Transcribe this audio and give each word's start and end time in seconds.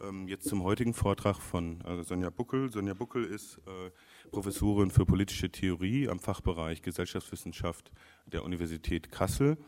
Ähm, 0.00 0.28
jetzt 0.28 0.48
zum 0.48 0.62
heutigen 0.62 0.94
Vortrag 0.94 1.36
von 1.36 1.80
äh, 1.80 2.02
Sonja 2.04 2.30
Buckel. 2.30 2.70
Sonja 2.70 2.94
Buckel 2.94 3.24
ist 3.24 3.58
äh, 3.66 3.90
Professorin 4.30 4.90
für 4.90 5.04
politische 5.04 5.50
Theorie 5.50 6.08
am 6.08 6.20
Fachbereich 6.20 6.82
Gesellschaftswissenschaft 6.82 7.90
der 8.26 8.44
Universität 8.44 9.10
Kassel. 9.10 9.58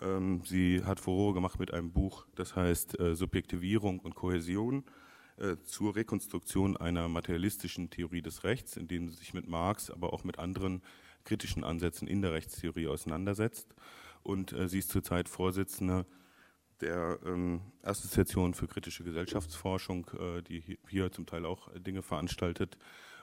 Ähm, 0.00 0.42
sie 0.44 0.82
hat 0.84 0.98
Furore 0.98 1.34
gemacht 1.34 1.60
mit 1.60 1.72
einem 1.72 1.92
Buch, 1.92 2.26
das 2.34 2.56
heißt 2.56 2.98
äh, 2.98 3.14
Subjektivierung 3.14 4.00
und 4.00 4.16
Kohäsion 4.16 4.84
äh, 5.36 5.56
zur 5.62 5.94
Rekonstruktion 5.94 6.76
einer 6.76 7.08
materialistischen 7.08 7.90
Theorie 7.90 8.22
des 8.22 8.42
Rechts, 8.42 8.76
in 8.76 8.88
dem 8.88 9.08
sie 9.08 9.16
sich 9.16 9.34
mit 9.34 9.46
Marx, 9.46 9.90
aber 9.90 10.12
auch 10.12 10.24
mit 10.24 10.38
anderen 10.40 10.82
kritischen 11.24 11.62
Ansätzen 11.62 12.08
in 12.08 12.22
der 12.22 12.32
Rechtstheorie 12.32 12.88
auseinandersetzt. 12.88 13.74
Und 14.24 14.52
äh, 14.52 14.68
sie 14.68 14.80
ist 14.80 14.90
zurzeit 14.90 15.28
Vorsitzende 15.28 16.06
der 16.80 17.18
ähm, 17.24 17.60
Assoziation 17.82 18.54
für 18.54 18.66
kritische 18.66 19.04
Gesellschaftsforschung, 19.04 20.06
äh, 20.18 20.42
die 20.42 20.78
hier 20.88 21.12
zum 21.12 21.26
Teil 21.26 21.44
auch 21.46 21.68
Dinge 21.74 22.02
veranstaltet 22.02 22.76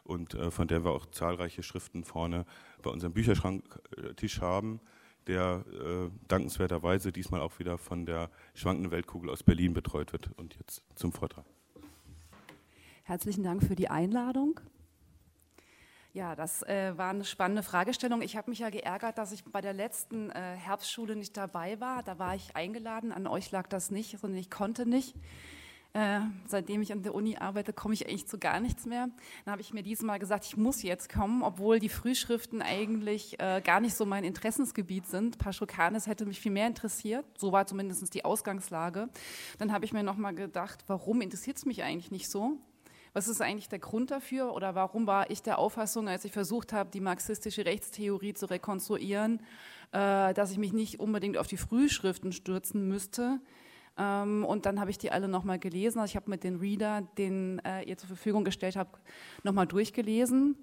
und 0.04 0.34
äh, 0.34 0.52
von 0.52 0.68
der 0.68 0.84
wir 0.84 0.92
auch 0.92 1.06
zahlreiche 1.08 1.64
Schriften 1.64 2.04
vorne 2.04 2.46
bei 2.82 2.90
unserem 2.90 3.14
Bücherschranktisch 3.14 4.42
haben, 4.42 4.80
der 5.28 5.66
äh, 5.68 6.10
dankenswerterweise 6.28 7.12
diesmal 7.12 7.42
auch 7.42 7.60
wieder 7.60 7.78
von 7.78 8.06
der 8.06 8.30
schwankenden 8.54 8.92
Weltkugel 8.92 9.30
aus 9.30 9.44
Berlin 9.44 9.74
betreut 9.74 10.14
wird. 10.14 10.30
Und 10.38 10.56
jetzt 10.56 10.84
zum 10.96 11.12
Vortrag. 11.12 11.46
Herzlichen 13.04 13.44
Dank 13.44 13.64
für 13.64 13.76
die 13.76 13.90
Einladung. 13.90 14.60
Ja, 16.18 16.36
das 16.36 16.64
äh, 16.64 16.98
war 16.98 17.12
eine 17.12 17.24
spannende 17.24 17.62
Fragestellung. 17.62 18.24
Ich 18.24 18.36
habe 18.38 18.50
mich 18.50 18.58
ja 18.58 18.72
geärgert, 18.72 19.20
dass 19.20 19.32
ich 19.32 19.46
bei 19.46 19.62
der 19.62 19.74
letzten 19.74 20.32
äh, 20.32 20.56
Herbstschule 20.56 21.16
nicht 21.16 21.38
dabei 21.38 21.80
war. 21.80 22.02
Da 22.02 22.18
war 22.18 22.34
ich 22.34 22.56
eingeladen, 22.56 23.12
an 23.12 23.28
euch 23.28 23.52
lag 23.52 23.68
das 23.68 23.92
nicht, 23.92 24.18
sondern 24.20 24.40
ich 24.40 24.50
konnte 24.50 24.88
nicht. 24.88 25.14
Äh, 25.94 26.22
seitdem 26.48 26.82
ich 26.82 26.92
an 26.92 27.04
der 27.04 27.14
Uni 27.14 27.38
arbeite, 27.38 27.72
komme 27.72 27.94
ich 27.94 28.08
eigentlich 28.08 28.28
zu 28.28 28.40
gar 28.40 28.60
nichts 28.60 28.88
mehr. 28.88 29.10
Dann 29.46 29.52
habe 29.52 29.62
ich 29.62 29.76
mir 29.76 29.84
diesmal 29.84 30.18
gesagt, 30.18 30.46
ich 30.46 30.58
muss 30.58 30.82
jetzt 30.82 31.08
kommen, 31.14 31.44
obwohl 31.44 31.78
die 31.80 31.88
Frühschriften 31.88 32.64
eigentlich 32.64 33.40
äh, 33.40 33.62
gar 33.64 33.80
nicht 33.80 33.94
so 33.94 34.08
mein 34.08 34.24
Interessensgebiet 34.24 35.06
sind. 35.06 35.38
Paschokanes 35.38 36.08
hätte 36.08 36.26
mich 36.26 36.42
viel 36.42 36.52
mehr 36.52 36.66
interessiert. 36.66 37.26
So 37.38 37.52
war 37.52 37.68
zumindest 37.68 38.12
die 38.16 38.26
Ausgangslage. 38.26 39.10
Dann 39.60 39.72
habe 39.72 39.86
ich 39.86 39.94
mir 39.94 40.02
nochmal 40.02 40.34
gedacht, 40.34 40.84
warum 40.88 41.22
interessiert 41.22 41.58
es 41.58 41.66
mich 41.68 41.84
eigentlich 41.84 42.10
nicht 42.10 42.28
so? 42.28 42.58
Was 43.18 43.28
ist 43.28 43.42
eigentlich 43.42 43.68
der 43.68 43.80
Grund 43.80 44.12
dafür 44.12 44.54
oder 44.54 44.76
warum 44.76 45.08
war 45.08 45.32
ich 45.32 45.42
der 45.42 45.58
Auffassung, 45.58 46.08
als 46.08 46.24
ich 46.24 46.32
versucht 46.32 46.72
habe, 46.72 46.92
die 46.92 47.00
marxistische 47.00 47.66
Rechtstheorie 47.66 48.36
zu 48.36 48.46
rekonstruieren, 48.46 49.40
äh, 49.92 50.36
dass 50.36 50.52
ich 50.52 50.60
mich 50.60 50.72
nicht 50.72 51.00
unbedingt 51.00 51.40
auf 51.40 51.48
die 51.48 51.58
Frühschriften 51.58 52.32
stürzen 52.32 52.88
müsste? 52.88 53.40
Ähm, 53.98 54.46
und 54.46 54.68
dann 54.68 54.80
habe 54.80 54.92
ich 54.92 55.00
die 55.00 55.12
alle 55.12 55.28
nochmal 55.28 55.58
gelesen. 55.58 55.98
Also 55.98 56.12
ich 56.12 56.16
habe 56.16 56.30
mit 56.30 56.44
den 56.44 56.58
Reader, 56.58 57.08
den 57.18 57.58
äh, 57.66 57.82
ihr 57.90 57.98
zur 57.98 58.06
Verfügung 58.06 58.44
gestellt 58.44 58.76
habt, 58.76 59.02
nochmal 59.42 59.66
durchgelesen 59.66 60.56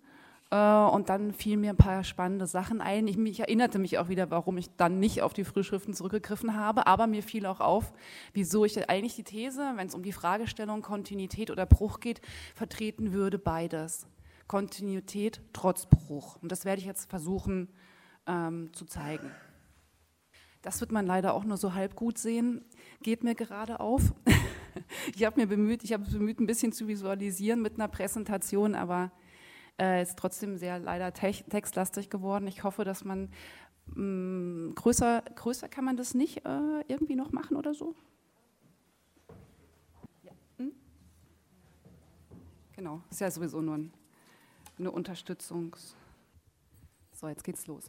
und 0.51 1.09
dann 1.09 1.33
fielen 1.33 1.63
mir 1.63 1.71
ein 1.71 1.77
paar 1.77 2.05
spannende 2.05 2.47
Sachen 2.47 2.81
ein. 2.81 3.09
Ich, 3.09 3.19
ich, 3.19 3.41
erinnerte 3.41 3.79
mich 3.79 3.99
auch 3.99 4.09
wieder, 4.09 4.31
warum 4.31 4.57
ich 4.57 4.71
dann 4.77 5.01
nicht 5.01 5.23
auf 5.23 5.33
die 5.33 5.43
Frühschriften 5.43 5.95
zurückgegriffen 5.95 6.55
habe. 6.55 6.87
Aber 6.87 7.07
mir 7.07 7.23
fiel 7.23 7.47
auch 7.47 7.61
auf, 7.61 7.93
wieso 8.33 8.65
ich 8.65 8.89
eigentlich 8.89 9.17
die 9.17 9.25
These, 9.25 9.73
wenn 9.77 9.89
es 9.89 9.95
um 9.95 10.03
die 10.03 10.13
Fragestellung 10.13 10.83
Kontinuität 10.83 11.51
oder 11.51 11.67
Bruch 11.67 11.99
geht, 11.99 12.21
vertreten 12.55 13.13
würde, 13.13 13.39
beides. 13.39 14.07
Kontinuität 14.47 15.41
trotz 15.53 15.87
Bruch. 15.87 16.37
Und 16.41 16.53
das 16.53 16.65
werde 16.65 16.81
ich 16.81 16.87
jetzt 16.87 17.11
versuchen 17.11 17.69
ähm, 18.27 18.73
zu 18.75 18.85
zeigen. 18.85 19.31
Das 20.63 20.81
wird 20.81 20.93
man 20.93 21.07
leider 21.07 21.35
auch 21.35 21.45
nur 21.45 21.57
so 21.57 21.75
halb 21.75 21.95
gut 21.95 22.17
sehen. 22.17 22.65
Geht 23.03 23.25
mir 23.25 23.35
gerade 23.35 23.81
auf. 23.81 24.15
ich 25.15 25.25
habe 25.25 25.41
mir 25.41 25.47
bemüht, 25.47 25.85
ich 25.85 25.93
habe 25.93 26.09
bemüht, 26.09 26.41
ein 26.41 26.47
bisschen 26.47 26.73
zu 26.73 26.87
visualisieren 26.87 27.61
mit 27.61 27.75
einer 27.75 27.89
Präsentation, 27.89 28.75
aber 28.75 29.11
äh, 29.81 30.03
ist 30.03 30.19
trotzdem 30.19 30.57
sehr 30.57 30.79
leider 30.79 31.13
textlastig 31.13 32.11
geworden. 32.11 32.47
Ich 32.47 32.65
hoffe, 32.65 32.85
dass 32.85 33.05
man 33.05 33.31
mh, 33.87 34.03
mm, 34.03 34.75
größer, 34.75 35.23
größer 35.35 35.69
kann 35.69 35.85
man 35.85 35.97
das 35.97 36.15
nicht 36.15 36.45
äh, 36.45 36.81
irgendwie 36.89 37.17
noch 37.17 37.33
machen 37.33 37.57
oder 37.57 37.75
so? 37.75 37.95
Ja. 40.23 40.33
Hm? 40.59 40.73
Genau, 42.77 43.03
ist 43.11 43.21
ja 43.21 43.31
sowieso 43.31 43.61
nur 43.61 43.77
ein, 43.77 43.93
eine 44.79 44.91
Unterstützung. 44.91 45.77
So, 47.13 47.29
jetzt 47.29 47.45
geht's 47.45 47.67
los. 47.67 47.89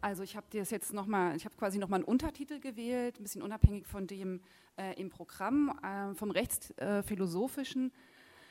Also 0.00 0.22
ich 0.22 0.36
habe 0.36 0.46
das 0.50 0.70
jetzt 0.70 0.92
noch 0.92 1.06
mal, 1.06 1.34
ich 1.36 1.44
habe 1.44 1.56
quasi 1.56 1.78
noch 1.78 1.88
mal 1.88 1.96
einen 1.96 2.04
Untertitel 2.04 2.60
gewählt, 2.60 3.18
ein 3.18 3.22
bisschen 3.24 3.42
unabhängig 3.42 3.86
von 3.86 4.06
dem 4.06 4.40
äh, 4.76 4.94
im 5.00 5.10
Programm 5.10 5.76
äh, 5.82 6.14
vom 6.14 6.30
rechtsphilosophischen 6.30 7.92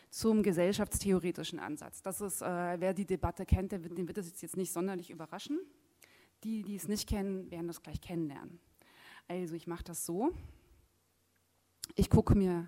zum 0.09 0.43
gesellschaftstheoretischen 0.43 1.59
Ansatz. 1.59 2.01
Das 2.01 2.21
ist, 2.21 2.41
äh, 2.41 2.79
wer 2.79 2.93
die 2.93 3.05
Debatte 3.05 3.45
kennt, 3.45 3.71
der 3.71 3.83
wird, 3.83 3.97
den 3.97 4.07
wird 4.07 4.17
das 4.17 4.41
jetzt 4.41 4.57
nicht 4.57 4.71
sonderlich 4.71 5.09
überraschen. 5.09 5.59
Die, 6.43 6.61
die 6.63 6.75
es 6.75 6.87
nicht 6.87 7.09
kennen, 7.09 7.49
werden 7.51 7.67
das 7.67 7.81
gleich 7.81 7.99
kennenlernen. 7.99 8.59
Also 9.27 9.55
ich 9.55 9.67
mache 9.67 9.83
das 9.83 10.05
so. 10.05 10.31
Ich 11.95 12.09
gucke 12.09 12.35
mir 12.35 12.67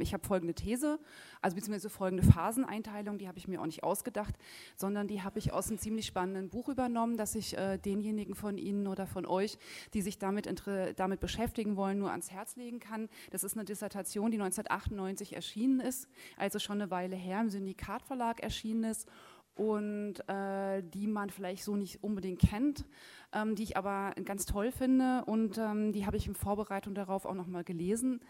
ich 0.00 0.12
habe 0.12 0.26
folgende 0.26 0.54
These, 0.54 0.98
also 1.40 1.54
beziehungsweise 1.54 1.88
folgende 1.88 2.22
Phaseneinteilung, 2.22 3.16
die 3.18 3.28
habe 3.28 3.38
ich 3.38 3.48
mir 3.48 3.60
auch 3.60 3.66
nicht 3.66 3.82
ausgedacht, 3.82 4.34
sondern 4.76 5.08
die 5.08 5.22
habe 5.22 5.38
ich 5.38 5.52
aus 5.52 5.68
einem 5.68 5.78
ziemlich 5.78 6.06
spannenden 6.06 6.50
Buch 6.50 6.68
übernommen, 6.68 7.16
das 7.16 7.34
ich 7.34 7.56
äh, 7.56 7.78
denjenigen 7.78 8.34
von 8.34 8.58
Ihnen 8.58 8.86
oder 8.86 9.06
von 9.06 9.24
euch, 9.24 9.58
die 9.94 10.02
sich 10.02 10.18
damit, 10.18 10.52
damit 10.96 11.20
beschäftigen 11.20 11.76
wollen, 11.76 11.98
nur 11.98 12.10
ans 12.10 12.30
Herz 12.30 12.56
legen 12.56 12.78
kann. 12.78 13.08
Das 13.30 13.42
ist 13.42 13.56
eine 13.56 13.64
Dissertation, 13.64 14.30
die 14.30 14.38
1998 14.38 15.34
erschienen 15.34 15.80
ist, 15.80 16.08
also 16.36 16.58
schon 16.58 16.80
eine 16.80 16.90
Weile 16.90 17.16
her 17.16 17.40
im 17.40 17.48
Syndikatverlag 17.48 18.40
erschienen 18.40 18.84
ist 18.84 19.08
und 19.54 20.14
äh, 20.28 20.82
die 20.82 21.06
man 21.06 21.30
vielleicht 21.30 21.64
so 21.64 21.76
nicht 21.76 22.02
unbedingt 22.02 22.40
kennt, 22.40 22.84
ähm, 23.32 23.54
die 23.54 23.62
ich 23.62 23.76
aber 23.76 24.12
ganz 24.24 24.46
toll 24.46 24.72
finde 24.72 25.24
und 25.26 25.58
ähm, 25.58 25.92
die 25.92 26.06
habe 26.06 26.16
ich 26.16 26.26
in 26.26 26.34
Vorbereitung 26.34 26.94
darauf 26.94 27.24
auch 27.24 27.34
nochmal 27.34 27.64
gelesen 27.64 28.20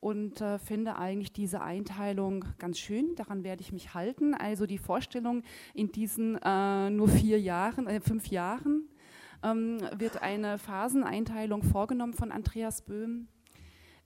und 0.00 0.40
äh, 0.40 0.58
finde 0.58 0.96
eigentlich 0.96 1.32
diese 1.32 1.60
Einteilung 1.60 2.44
ganz 2.58 2.78
schön. 2.78 3.14
Daran 3.16 3.44
werde 3.44 3.62
ich 3.62 3.72
mich 3.72 3.94
halten. 3.94 4.34
Also 4.34 4.66
die 4.66 4.78
Vorstellung 4.78 5.42
in 5.74 5.92
diesen 5.92 6.38
äh, 6.42 6.90
nur 6.90 7.08
vier 7.08 7.40
Jahren, 7.40 7.86
äh, 7.86 8.00
fünf 8.00 8.28
Jahren 8.28 8.88
ähm, 9.42 9.78
wird 9.96 10.22
eine 10.22 10.58
Phaseneinteilung 10.58 11.62
vorgenommen 11.62 12.14
von 12.14 12.32
Andreas 12.32 12.82
Böhm 12.82 13.28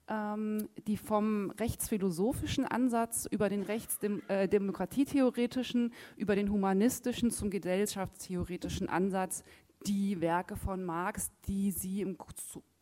ähm, 0.08 0.68
die 0.86 0.96
vom 0.96 1.50
rechtsphilosophischen 1.50 2.64
Ansatz 2.66 3.26
über 3.30 3.48
den 3.48 3.62
rechtsdemokratietheoretischen, 3.62 5.90
äh, 5.90 6.20
über 6.20 6.34
den 6.36 6.50
humanistischen 6.50 7.30
zum 7.30 7.50
gesellschaftstheoretischen 7.50 8.88
Ansatz 8.88 9.44
die 9.86 10.20
Werke 10.20 10.56
von 10.56 10.84
Marx, 10.84 11.30
die 11.46 11.70
sie 11.70 12.00
im 12.00 12.16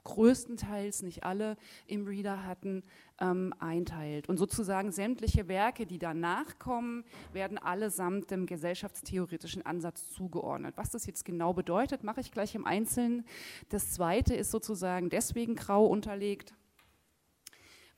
größtenteils, 0.05 1.03
nicht 1.03 1.25
alle, 1.25 1.57
im 1.87 2.07
Reader 2.07 2.45
hatten, 2.45 2.83
ähm, 3.21 3.55
einteilt. 3.59 4.29
Und 4.29 4.37
sozusagen 4.37 4.91
sämtliche 4.91 5.49
Werke, 5.49 5.87
die 5.87 5.99
danach 5.99 6.59
kommen, 6.59 7.05
werden 7.33 7.59
allesamt 7.59 8.31
dem 8.31 8.47
gesellschaftstheoretischen 8.47 9.65
Ansatz 9.65 10.11
zugeordnet. 10.11 10.77
Was 10.77 10.91
das 10.91 11.07
jetzt 11.07 11.25
genau 11.25 11.53
bedeutet, 11.53 12.03
mache 12.03 12.21
ich 12.21 12.33
gleich 12.33 12.55
im 12.55 12.67
Einzelnen. 12.67 13.25
Das 13.69 13.93
Zweite 13.93 14.35
ist 14.35 14.51
sozusagen 14.51 15.09
deswegen 15.09 15.55
grau 15.55 15.87
unterlegt, 15.87 16.55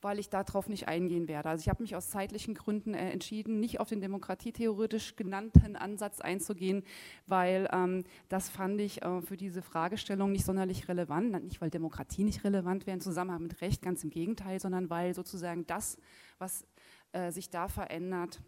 weil 0.05 0.19
ich 0.19 0.29
darauf 0.29 0.69
nicht 0.69 0.87
eingehen 0.87 1.27
werde. 1.27 1.49
Also 1.49 1.63
ich 1.63 1.67
habe 1.67 1.81
mich 1.81 1.95
aus 1.95 2.11
zeitlichen 2.11 2.53
Gründen 2.53 2.93
äh, 2.93 3.09
entschieden, 3.09 3.59
nicht 3.59 3.79
auf 3.79 3.89
den 3.89 4.01
demokratietheoretisch 4.01 5.15
genannten 5.15 5.75
Ansatz 5.75 6.21
einzugehen, 6.21 6.83
weil 7.25 7.67
ähm, 7.73 8.03
das 8.29 8.49
fand 8.49 8.79
ich 8.79 9.01
äh, 9.01 9.21
für 9.23 9.35
diese 9.35 9.63
Fragestellung 9.63 10.31
nicht 10.31 10.45
sonderlich 10.45 10.87
relevant. 10.89 11.43
Nicht, 11.43 11.59
weil 11.59 11.71
Demokratie 11.71 12.23
nicht 12.23 12.43
relevant 12.43 12.85
wäre 12.85 12.93
im 12.93 13.01
Zusammenhang 13.01 13.41
mit 13.41 13.61
Recht, 13.61 13.81
ganz 13.81 14.03
im 14.03 14.11
Gegenteil, 14.11 14.59
sondern 14.59 14.91
weil 14.91 15.15
sozusagen 15.15 15.65
das, 15.65 15.97
was 16.37 16.67
äh, 17.11 17.31
sich 17.31 17.49
da 17.49 17.67
verändert, 17.67 18.39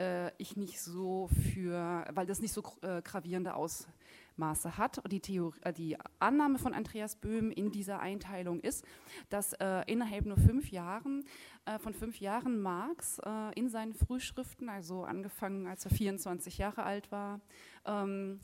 äh, 0.00 0.32
ich 0.38 0.56
nicht 0.56 0.80
so 0.80 1.28
für, 1.52 2.04
weil 2.14 2.26
das 2.26 2.40
nicht 2.40 2.52
so 2.52 2.64
äh, 2.82 3.00
gravierende 3.02 3.54
Auswirkungen 3.54 3.94
Maße 4.38 4.76
hat. 4.76 5.02
Die, 5.10 5.20
Theorie, 5.20 5.58
äh, 5.62 5.72
die 5.72 5.96
Annahme 6.18 6.58
von 6.58 6.74
Andreas 6.74 7.16
Böhm 7.16 7.50
in 7.50 7.70
dieser 7.70 8.00
Einteilung 8.00 8.60
ist, 8.60 8.84
dass 9.28 9.52
äh, 9.54 9.82
innerhalb 9.86 10.26
nur 10.26 10.36
fünf 10.36 10.70
Jahren, 10.70 11.24
äh, 11.64 11.78
von 11.78 11.94
fünf 11.94 12.20
Jahren 12.20 12.60
Marx 12.60 13.18
äh, 13.24 13.52
in 13.54 13.68
seinen 13.68 13.94
Frühschriften, 13.94 14.68
also 14.68 15.04
angefangen 15.04 15.66
als 15.66 15.84
er 15.84 15.90
24 15.90 16.58
Jahre 16.58 16.82
alt 16.82 17.10
war, 17.10 17.40
ähm, 17.84 18.40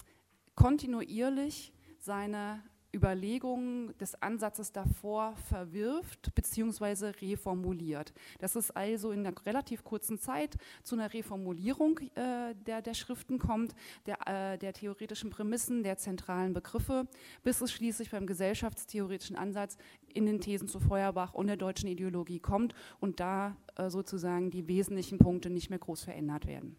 kontinuierlich 0.55 1.73
seine 1.99 2.63
Überlegungen 2.95 3.97
des 3.99 4.21
Ansatzes 4.23 4.73
davor 4.73 5.35
verwirft 5.49 6.35
bzw. 6.35 7.13
reformuliert. 7.21 8.13
Das 8.39 8.57
ist 8.57 8.71
also 8.77 9.13
in 9.13 9.27
einer 9.27 9.35
relativ 9.47 9.85
kurzen 9.85 10.19
Zeit 10.19 10.57
zu 10.83 10.95
einer 10.95 11.13
Reformulierung 11.13 11.99
äh, 12.15 12.55
der, 12.55 12.83
der 12.83 12.95
Schriften 12.95 13.39
kommt, 13.39 13.75
der, 14.07 14.19
äh, 14.27 14.59
der 14.59 14.73
theoretischen 14.73 15.31
Prämissen, 15.31 15.83
der 15.83 15.97
zentralen 15.97 16.53
Begriffe, 16.53 17.07
bis 17.43 17.61
es 17.61 17.73
schließlich 17.73 18.11
beim 18.11 18.27
gesellschaftstheoretischen 18.27 19.37
Ansatz 19.37 19.77
in 20.13 20.27
den 20.27 20.41
Thesen 20.41 20.69
zu 20.69 20.81
Feuerbach 20.81 21.35
und 21.35 21.47
der 21.47 21.57
deutschen 21.57 21.89
Ideologie 21.89 22.41
kommt 22.41 22.75
und 23.01 23.21
da 23.21 23.57
äh, 23.77 23.89
sozusagen 23.89 24.51
die 24.51 24.69
wesentlichen 24.69 25.19
Punkte 25.19 25.51
nicht 25.51 25.71
mehr 25.71 25.79
groß 25.79 26.05
verändert 26.05 26.47
werden. 26.47 26.77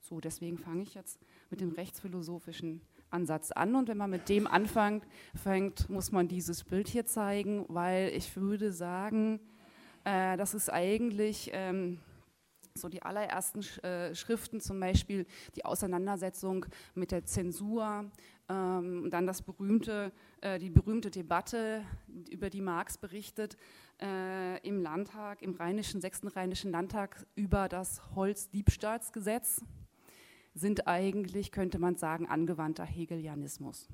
So, 0.00 0.20
deswegen 0.20 0.58
fange 0.58 0.82
ich 0.82 0.94
jetzt 0.94 1.20
mit 1.50 1.60
dem 1.60 1.70
rechtsphilosophischen 1.70 2.80
Ansatz 3.10 3.52
an. 3.52 3.74
Und 3.74 3.88
wenn 3.88 3.96
man 3.96 4.10
mit 4.10 4.28
dem 4.28 4.46
anfängt, 4.46 5.04
fängt, 5.34 5.88
muss 5.90 6.12
man 6.12 6.28
dieses 6.28 6.64
Bild 6.64 6.88
hier 6.88 7.06
zeigen, 7.06 7.64
weil 7.68 8.10
ich 8.14 8.36
würde 8.36 8.72
sagen, 8.72 9.40
äh, 10.04 10.36
das 10.36 10.54
ist 10.54 10.72
eigentlich 10.72 11.50
ähm, 11.52 11.98
so 12.74 12.88
die 12.88 13.02
allerersten 13.02 13.62
äh, 13.82 14.14
Schriften, 14.14 14.60
zum 14.60 14.80
Beispiel 14.80 15.26
die 15.56 15.64
Auseinandersetzung 15.64 16.66
mit 16.94 17.10
der 17.10 17.24
Zensur, 17.24 18.10
ähm, 18.48 19.08
dann 19.10 19.26
das 19.26 19.42
berühmte, 19.42 20.12
äh, 20.40 20.58
die 20.58 20.70
berühmte 20.70 21.10
Debatte, 21.10 21.84
über 22.30 22.50
die 22.50 22.60
Marx 22.60 22.98
berichtet, 22.98 23.56
äh, 24.00 24.66
im 24.66 24.82
Landtag, 24.82 25.42
im 25.42 25.54
rheinischen, 25.54 26.00
sechsten 26.00 26.28
rheinischen 26.28 26.70
Landtag 26.70 27.26
über 27.34 27.68
das 27.68 28.02
Holzdiebstahlsgesetz 28.14 29.62
sind 30.54 30.86
eigentlich, 30.86 31.52
könnte 31.52 31.78
man 31.78 31.96
sagen, 31.96 32.26
angewandter 32.26 32.84
Hegelianismus. 32.84 33.88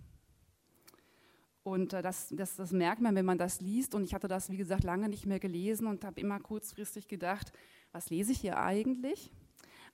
Und 1.62 1.92
äh, 1.92 2.02
das, 2.02 2.28
das, 2.30 2.56
das, 2.56 2.70
merkt 2.70 3.02
man, 3.02 3.16
wenn 3.16 3.24
man 3.24 3.38
das 3.38 3.60
liest. 3.60 3.94
Und 3.94 4.04
ich 4.04 4.14
hatte 4.14 4.28
das, 4.28 4.50
wie 4.50 4.56
gesagt, 4.56 4.84
lange 4.84 5.08
nicht 5.08 5.26
mehr 5.26 5.40
gelesen 5.40 5.86
und 5.86 6.04
habe 6.04 6.20
immer 6.20 6.38
kurzfristig 6.38 7.08
gedacht, 7.08 7.52
was 7.92 8.08
lese 8.08 8.32
ich 8.32 8.40
hier 8.40 8.58
eigentlich? 8.58 9.32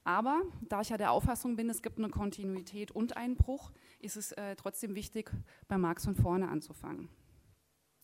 Aber 0.05 0.43
da 0.69 0.81
ich 0.81 0.91
ja 0.91 0.99
der 0.99 1.13
Auffassung 1.13 1.57
bin, 1.57 1.71
es 1.71 1.81
gibt 1.83 1.99
eine 1.99 2.11
Kontinuität 2.11 2.91
und 2.91 3.17
einen 3.17 3.37
Bruch, 3.37 3.73
ist 4.01 4.17
es 4.17 4.33
äh, 4.33 4.57
trotzdem 4.57 4.95
wichtig, 4.95 5.31
bei 5.69 5.79
Marx 5.79 6.05
von 6.05 6.17
vorne 6.17 6.49
anzufangen. 6.49 7.09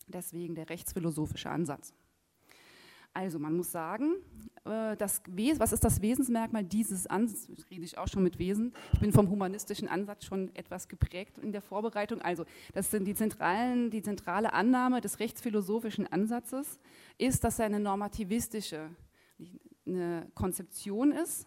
Deswegen 0.06 0.54
der 0.54 0.70
rechtsphilosophische 0.70 1.50
Ansatz. 1.50 1.92
Also 3.14 3.38
man 3.38 3.56
muss 3.56 3.72
sagen, 3.72 4.14
äh, 4.64 4.96
das, 4.96 5.22
was 5.56 5.72
ist 5.72 5.84
das 5.84 6.02
Wesensmerkmal 6.02 6.64
dieses 6.64 7.06
Ansatzes? 7.06 7.70
Rede 7.70 7.84
ich 7.84 7.98
auch 7.98 8.08
schon 8.08 8.22
mit 8.22 8.38
Wesen. 8.38 8.72
Ich 8.92 9.00
bin 9.00 9.12
vom 9.12 9.28
humanistischen 9.30 9.88
Ansatz 9.88 10.24
schon 10.24 10.54
etwas 10.54 10.88
geprägt 10.88 11.38
in 11.38 11.52
der 11.52 11.62
Vorbereitung. 11.62 12.20
Also 12.22 12.44
das 12.74 12.90
sind 12.90 13.04
die, 13.04 13.14
zentralen, 13.14 13.90
die 13.90 14.02
zentrale 14.02 14.52
Annahme 14.52 15.00
des 15.00 15.20
rechtsphilosophischen 15.20 16.06
Ansatzes, 16.06 16.78
ist, 17.16 17.44
dass 17.44 17.58
er 17.58 17.66
eine 17.66 17.80
normativistische 17.80 18.90
eine 19.88 20.30
Konzeption 20.34 21.12
ist. 21.12 21.46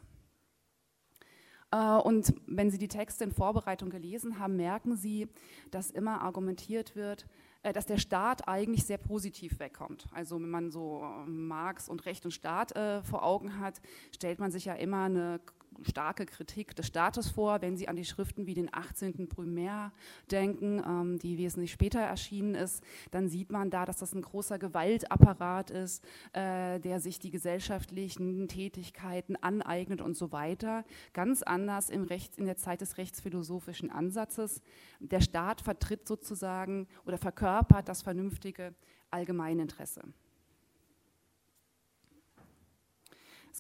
Äh, 1.72 1.98
und 1.98 2.34
wenn 2.48 2.69
Sie 2.69 2.78
die 2.78 2.88
Texte 2.88 3.24
in 3.24 3.31
Vorbereitung 3.31 3.90
gelesen 3.90 4.40
haben, 4.40 4.56
merken 4.56 4.96
Sie, 4.96 5.28
dass 5.72 5.92
immer 5.92 6.22
argumentiert 6.22 6.96
wird, 6.96 7.28
dass 7.63 7.86
der 7.86 7.98
Staat 7.98 8.48
eigentlich 8.48 8.86
sehr 8.86 8.98
positiv 8.98 9.60
wegkommt. 9.60 10.08
Also 10.13 10.42
wenn 10.42 10.50
man 10.50 10.72
so 10.72 11.04
Marx 11.28 11.90
und 11.90 12.06
Recht 12.06 12.25
und 12.25 12.31
Staat 12.31 12.75
äh, 12.75 13.04
vor 13.04 13.24
Augen 13.24 13.60
hat, 13.60 13.81
stellt 14.13 14.40
man 14.40 14.52
sich 14.52 14.66
ja 14.66 14.74
immer 14.74 15.04
eine 15.04 15.40
starke 15.86 16.25
Kritik 16.25 16.75
des 16.75 16.88
Staates 16.88 17.30
vor, 17.30 17.62
wenn 17.62 17.78
Sie 17.78 17.88
an 17.88 17.95
die 17.95 18.06
Schriften 18.06 18.45
wie 18.45 18.54
den 18.54 18.74
18. 18.74 19.28
Primär 19.28 19.92
denken, 20.30 20.81
ähm, 20.86 21.19
die 21.19 21.38
wesentlich 21.38 21.72
später 21.72 22.00
erschienen 22.00 22.56
ist, 22.56 22.83
dann 23.12 23.30
sieht 23.30 23.51
man 23.51 23.69
da, 23.69 23.86
dass 23.86 23.98
das 23.98 24.13
ein 24.13 24.22
großer 24.22 24.60
Gewaltapparat 24.60 25.72
ist, 25.72 26.04
äh, 26.33 26.80
der 26.80 27.00
sich 27.00 27.19
die 27.19 27.31
gesellschaftlichen 27.31 28.48
Tätigkeiten 28.48 29.36
aneignet 29.36 30.01
und 30.01 30.16
so 30.16 30.31
weiter. 30.31 30.83
Ganz 31.13 31.42
anders 31.44 31.89
im 31.89 32.04
Recht, 32.04 32.38
in 32.38 32.45
der 32.45 32.57
Zeit 32.57 32.81
des 32.81 32.98
rechtsphilosophischen 32.98 33.92
Ansatzes. 33.92 34.62
Der 35.00 35.22
Staat 35.22 35.62
vertritt 35.62 36.07
sozusagen 36.07 36.88
oder 37.06 37.18
verkörpert 37.18 37.88
das 37.88 38.01
vernünftige 38.01 38.74
Allgemeininteresse. 39.10 40.01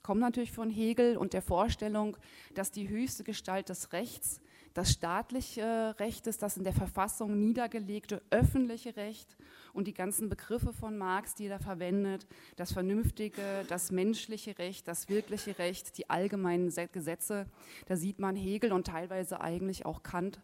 Es 0.01 0.03
kommt 0.03 0.21
natürlich 0.21 0.51
von 0.51 0.71
Hegel 0.71 1.15
und 1.15 1.33
der 1.33 1.43
Vorstellung, 1.43 2.17
dass 2.55 2.71
die 2.71 2.89
höchste 2.89 3.23
Gestalt 3.23 3.69
des 3.69 3.93
Rechts 3.93 4.41
das 4.73 4.93
staatliche 4.93 5.93
Recht 5.99 6.25
ist, 6.25 6.41
das 6.41 6.57
in 6.57 6.63
der 6.63 6.73
Verfassung 6.73 7.39
niedergelegte 7.39 8.23
öffentliche 8.31 8.95
Recht 8.95 9.37
und 9.73 9.85
die 9.85 9.93
ganzen 9.93 10.27
Begriffe 10.27 10.73
von 10.73 10.97
Marx, 10.97 11.35
die 11.35 11.45
er 11.45 11.59
verwendet, 11.59 12.25
das 12.55 12.71
vernünftige, 12.71 13.43
das 13.67 13.91
menschliche 13.91 14.57
Recht, 14.57 14.87
das 14.87 15.07
wirkliche 15.07 15.59
Recht, 15.59 15.95
die 15.99 16.09
allgemeinen 16.09 16.73
Gesetze, 16.91 17.45
da 17.85 17.95
sieht 17.95 18.17
man 18.17 18.35
Hegel 18.35 18.71
und 18.71 18.87
teilweise 18.87 19.39
eigentlich 19.39 19.85
auch 19.85 20.01
Kant 20.01 20.41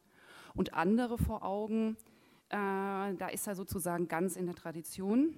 und 0.54 0.75
andere 0.75 1.18
vor 1.18 1.44
Augen. 1.44 1.98
Äh, 2.50 2.57
da 3.18 3.27
ist 3.33 3.48
er 3.48 3.56
sozusagen 3.56 4.07
ganz 4.07 4.36
in 4.36 4.45
der 4.45 4.56
Tradition. 4.56 5.33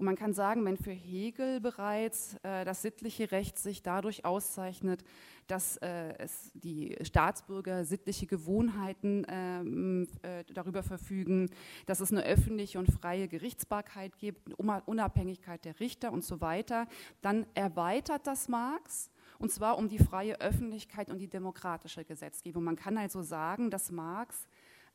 Und 0.00 0.06
man 0.06 0.16
kann 0.16 0.32
sagen, 0.32 0.64
wenn 0.64 0.78
für 0.78 0.92
Hegel 0.92 1.60
bereits 1.60 2.36
äh, 2.42 2.64
das 2.64 2.80
sittliche 2.80 3.32
Recht 3.32 3.58
sich 3.58 3.82
dadurch 3.82 4.24
auszeichnet, 4.24 5.04
dass 5.46 5.76
äh, 5.76 6.14
es 6.16 6.52
die 6.54 6.96
Staatsbürger 7.02 7.84
sittliche 7.84 8.26
Gewohnheiten 8.26 9.26
ähm, 9.28 10.08
äh, 10.22 10.42
darüber 10.54 10.82
verfügen, 10.82 11.50
dass 11.84 12.00
es 12.00 12.12
eine 12.12 12.24
öffentliche 12.24 12.78
und 12.78 12.90
freie 12.90 13.28
Gerichtsbarkeit 13.28 14.16
gibt, 14.16 14.54
Unabhängigkeit 14.54 15.66
der 15.66 15.78
Richter 15.80 16.12
und 16.12 16.24
so 16.24 16.40
weiter, 16.40 16.86
dann 17.20 17.44
erweitert 17.52 18.26
das 18.26 18.48
Marx 18.48 19.10
und 19.38 19.52
zwar 19.52 19.76
um 19.76 19.90
die 19.90 19.98
freie 19.98 20.40
Öffentlichkeit 20.40 21.10
und 21.10 21.18
die 21.18 21.28
demokratische 21.28 22.06
Gesetzgebung. 22.06 22.64
Man 22.64 22.76
kann 22.76 22.96
also 22.96 23.20
sagen, 23.20 23.70
dass 23.70 23.92
Marx 23.92 24.48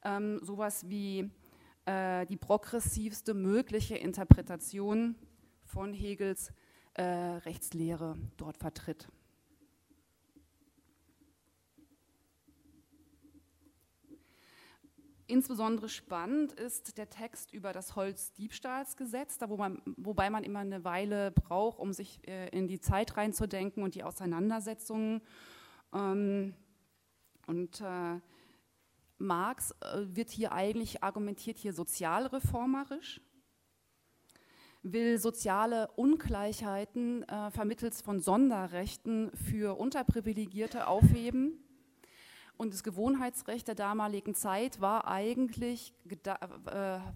ähm, 0.03 0.39
sowas 0.41 0.89
wie 0.89 1.29
äh, 1.85 2.25
die 2.25 2.37
progressivste 2.37 3.33
mögliche 3.33 3.95
Interpretation 3.95 5.15
von 5.63 5.93
Hegels 5.93 6.51
äh, 6.93 7.03
Rechtslehre 7.03 8.17
dort 8.37 8.57
vertritt. 8.57 9.07
Insbesondere 15.27 15.89
spannend 15.89 16.53
ist 16.53 16.99
der 16.99 17.09
Text 17.09 17.51
über 17.51 17.73
das 17.73 17.95
Holzdiebstahlsgesetz, 17.95 19.39
da 19.39 19.49
wo 19.49 19.57
man, 19.57 19.81
wobei 19.97 20.29
man 20.29 20.43
immer 20.43 20.59
eine 20.59 20.83
Weile 20.83 21.31
braucht, 21.31 21.79
um 21.79 21.93
sich 21.93 22.27
äh, 22.27 22.49
in 22.49 22.67
die 22.67 22.79
Zeit 22.79 23.17
reinzudenken 23.17 23.81
und 23.81 23.95
die 23.95 24.03
Auseinandersetzungen. 24.03 25.21
Ähm, 25.93 26.53
und 27.47 27.81
äh, 27.81 28.19
Marx 29.17 29.71
äh, 29.81 30.05
wird 30.07 30.29
hier 30.29 30.51
eigentlich 30.51 31.03
argumentiert 31.03 31.57
hier 31.57 31.73
sozialreformerisch, 31.73 33.21
will 34.83 35.17
soziale 35.17 35.89
Ungleichheiten 35.95 37.23
äh, 37.23 37.49
vermittels 37.51 38.01
von 38.01 38.19
Sonderrechten 38.19 39.31
für 39.35 39.79
Unterprivilegierte 39.79 40.87
aufheben. 40.87 41.61
Und 42.57 42.73
das 42.73 42.83
Gewohnheitsrecht 42.83 43.67
der 43.67 43.75
damaligen 43.75 44.33
Zeit 44.33 44.79
war 44.79 45.07
eigentlich, 45.07 45.93
äh, 46.09 46.35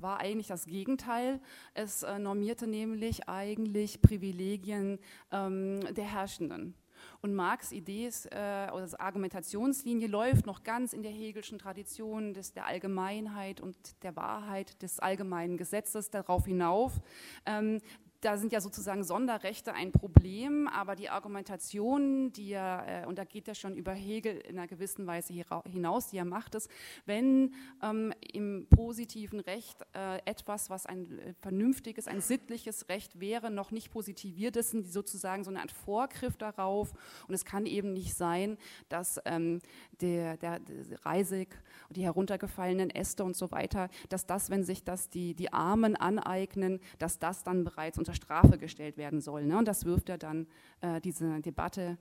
war 0.01 0.19
eigentlich 0.19 0.47
das 0.47 0.65
Gegenteil. 0.65 1.39
Es 1.73 2.03
äh, 2.03 2.19
normierte 2.19 2.67
nämlich 2.67 3.29
eigentlich 3.29 4.01
Privilegien 4.01 4.99
ähm, 5.31 5.79
der 5.93 6.03
Herrschenden. 6.03 6.73
Und 7.21 7.33
Marx' 7.33 7.71
Idee 7.71 8.07
ist, 8.07 8.25
äh, 8.27 8.67
oder 8.73 8.87
Argumentationslinie 8.97 10.07
läuft 10.07 10.45
noch 10.45 10.63
ganz 10.63 10.93
in 10.93 11.03
der 11.03 11.11
Hegelschen 11.11 11.59
Tradition 11.59 12.33
des, 12.33 12.53
der 12.53 12.65
Allgemeinheit 12.65 13.61
und 13.61 13.75
der 14.03 14.15
Wahrheit 14.15 14.81
des 14.81 14.99
allgemeinen 14.99 15.57
Gesetzes 15.57 16.09
darauf 16.09 16.45
hinauf. 16.45 16.99
Ähm, 17.45 17.79
da 18.21 18.37
sind 18.37 18.51
ja 18.51 18.59
sozusagen 18.59 19.03
Sonderrechte 19.03 19.73
ein 19.73 19.91
Problem, 19.91 20.67
aber 20.67 20.95
die 20.95 21.09
Argumentation, 21.09 22.33
die 22.33 22.51
er, 22.51 23.03
äh, 23.03 23.07
und 23.07 23.17
da 23.17 23.23
geht 23.23 23.47
er 23.47 23.55
schon 23.55 23.75
über 23.75 23.93
Hegel 23.93 24.37
in 24.37 24.57
einer 24.57 24.67
gewissen 24.67 25.07
Weise 25.07 25.33
hinaus, 25.65 26.09
die 26.09 26.17
er 26.17 26.25
macht, 26.25 26.55
ist, 26.55 26.69
wenn 27.05 27.53
ähm, 27.81 28.13
im 28.33 28.67
positiven 28.69 29.39
Recht 29.39 29.85
äh, 29.95 30.17
etwas, 30.25 30.69
was 30.69 30.85
ein 30.85 31.19
äh, 31.19 31.33
vernünftiges, 31.41 32.07
ein 32.07 32.19
sittliches 32.19 32.89
Recht 32.89 33.19
wäre, 33.21 33.49
noch 33.51 33.71
nicht 33.71 33.91
positiviert 33.91 34.57
ist, 34.57 34.71
sind 34.71 34.85
die 34.85 34.91
sozusagen 34.91 35.45
so 35.45 35.49
eine 35.49 35.61
Art 35.61 35.71
Vorgriff 35.71 36.35
darauf. 36.35 36.91
Und 37.27 37.33
es 37.33 37.45
kann 37.45 37.65
eben 37.65 37.93
nicht 37.93 38.15
sein, 38.15 38.57
dass 38.89 39.19
ähm, 39.25 39.61
der, 40.01 40.35
der, 40.37 40.59
der 40.59 41.05
Reisig, 41.05 41.57
die 41.89 42.03
heruntergefallenen 42.03 42.89
Äste 42.89 43.23
und 43.23 43.35
so 43.35 43.51
weiter, 43.51 43.89
dass 44.09 44.25
das, 44.25 44.49
wenn 44.49 44.63
sich 44.63 44.83
das 44.83 45.09
die, 45.09 45.33
die 45.33 45.53
Armen 45.53 45.95
aneignen, 45.95 46.79
dass 46.99 47.17
das 47.17 47.43
dann 47.43 47.63
bereits 47.63 47.97
unter 47.97 48.08
unter 48.09 48.15
Strafe 48.15 48.57
gestellt 48.57 48.97
werden 48.97 49.21
soll. 49.21 49.45
Ne? 49.45 49.57
Und 49.57 49.67
das 49.67 49.85
wirft 49.85 50.09
er 50.09 50.17
dann 50.17 50.47
äh, 50.81 50.99
diese 50.99 51.41
Debatte 51.41 51.97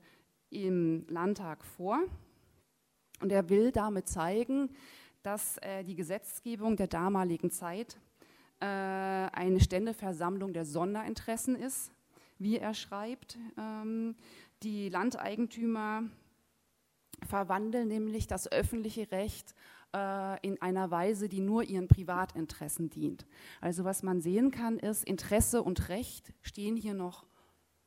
im 0.49 1.05
Landtag 1.07 1.63
vor. 1.63 1.99
Und 3.21 3.31
er 3.31 3.49
will 3.49 3.71
damit 3.71 4.07
zeigen, 4.07 4.69
dass 5.21 5.57
äh, 5.57 5.83
die 5.83 5.95
Gesetzgebung 5.95 6.77
der 6.77 6.87
damaligen 6.87 7.51
Zeit 7.51 7.97
äh, 8.59 8.65
eine 8.65 9.59
Ständeversammlung 9.59 10.53
der 10.53 10.65
Sonderinteressen 10.65 11.55
ist, 11.55 11.91
wie 12.39 12.57
er 12.57 12.73
schreibt. 12.73 13.37
Ähm, 13.57 14.15
die 14.63 14.89
Landeigentümer 14.89 16.03
verwandeln 17.27 17.87
nämlich 17.87 18.25
das 18.25 18.51
öffentliche 18.51 19.11
Recht 19.11 19.53
äh, 19.95 20.45
in 20.45 20.61
einer 20.61 20.91
Weise, 20.91 21.29
die 21.29 21.41
nur 21.41 21.63
ihren 21.63 21.87
Privatinteressen 21.87 22.89
dient. 22.89 23.25
Also 23.61 23.83
was 23.83 24.03
man 24.03 24.21
sehen 24.21 24.51
kann, 24.51 24.77
ist, 24.77 25.03
Interesse 25.03 25.63
und 25.63 25.89
Recht 25.89 26.33
stehen 26.41 26.75
hier 26.75 26.93
noch 26.93 27.25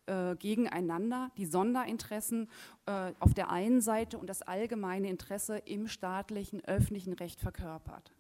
äh, 0.07 0.35
gegeneinander, 0.37 1.31
die 1.37 1.47
Sonderinteressen 1.47 2.49
äh, 2.87 3.13
auf 3.21 3.35
der 3.35 3.51
einen 3.51 3.81
Seite 3.81 4.19
und 4.19 4.29
das 4.29 4.43
allgemeine 4.43 5.09
Interesse 5.09 5.59
im 5.59 5.87
staatlichen, 5.87 6.65
öffentlichen 6.65 7.13
Recht 7.13 7.41
verkörpert. 7.41 8.13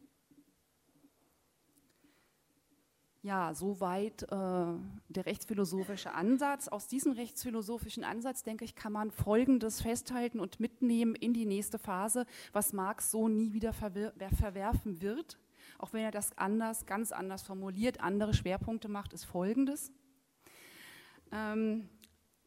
Ja, 3.24 3.54
soweit 3.54 4.24
äh, 4.24 4.26
der 4.26 5.26
rechtsphilosophische 5.26 6.12
Ansatz. 6.12 6.66
Aus 6.66 6.88
diesem 6.88 7.12
rechtsphilosophischen 7.12 8.02
Ansatz, 8.02 8.42
denke 8.42 8.64
ich, 8.64 8.74
kann 8.74 8.92
man 8.92 9.12
Folgendes 9.12 9.80
festhalten 9.80 10.40
und 10.40 10.58
mitnehmen 10.58 11.14
in 11.14 11.32
die 11.32 11.46
nächste 11.46 11.78
Phase, 11.78 12.26
was 12.52 12.72
Marx 12.72 13.12
so 13.12 13.28
nie 13.28 13.52
wieder 13.52 13.72
verwer 13.72 14.12
verwerfen 14.36 15.00
wird, 15.02 15.38
auch 15.78 15.92
wenn 15.92 16.02
er 16.02 16.10
das 16.10 16.36
anders, 16.36 16.84
ganz 16.84 17.12
anders 17.12 17.42
formuliert, 17.42 18.00
andere 18.00 18.34
Schwerpunkte 18.34 18.88
macht, 18.88 19.12
ist 19.12 19.24
Folgendes. 19.24 19.92
Ähm, 21.30 21.88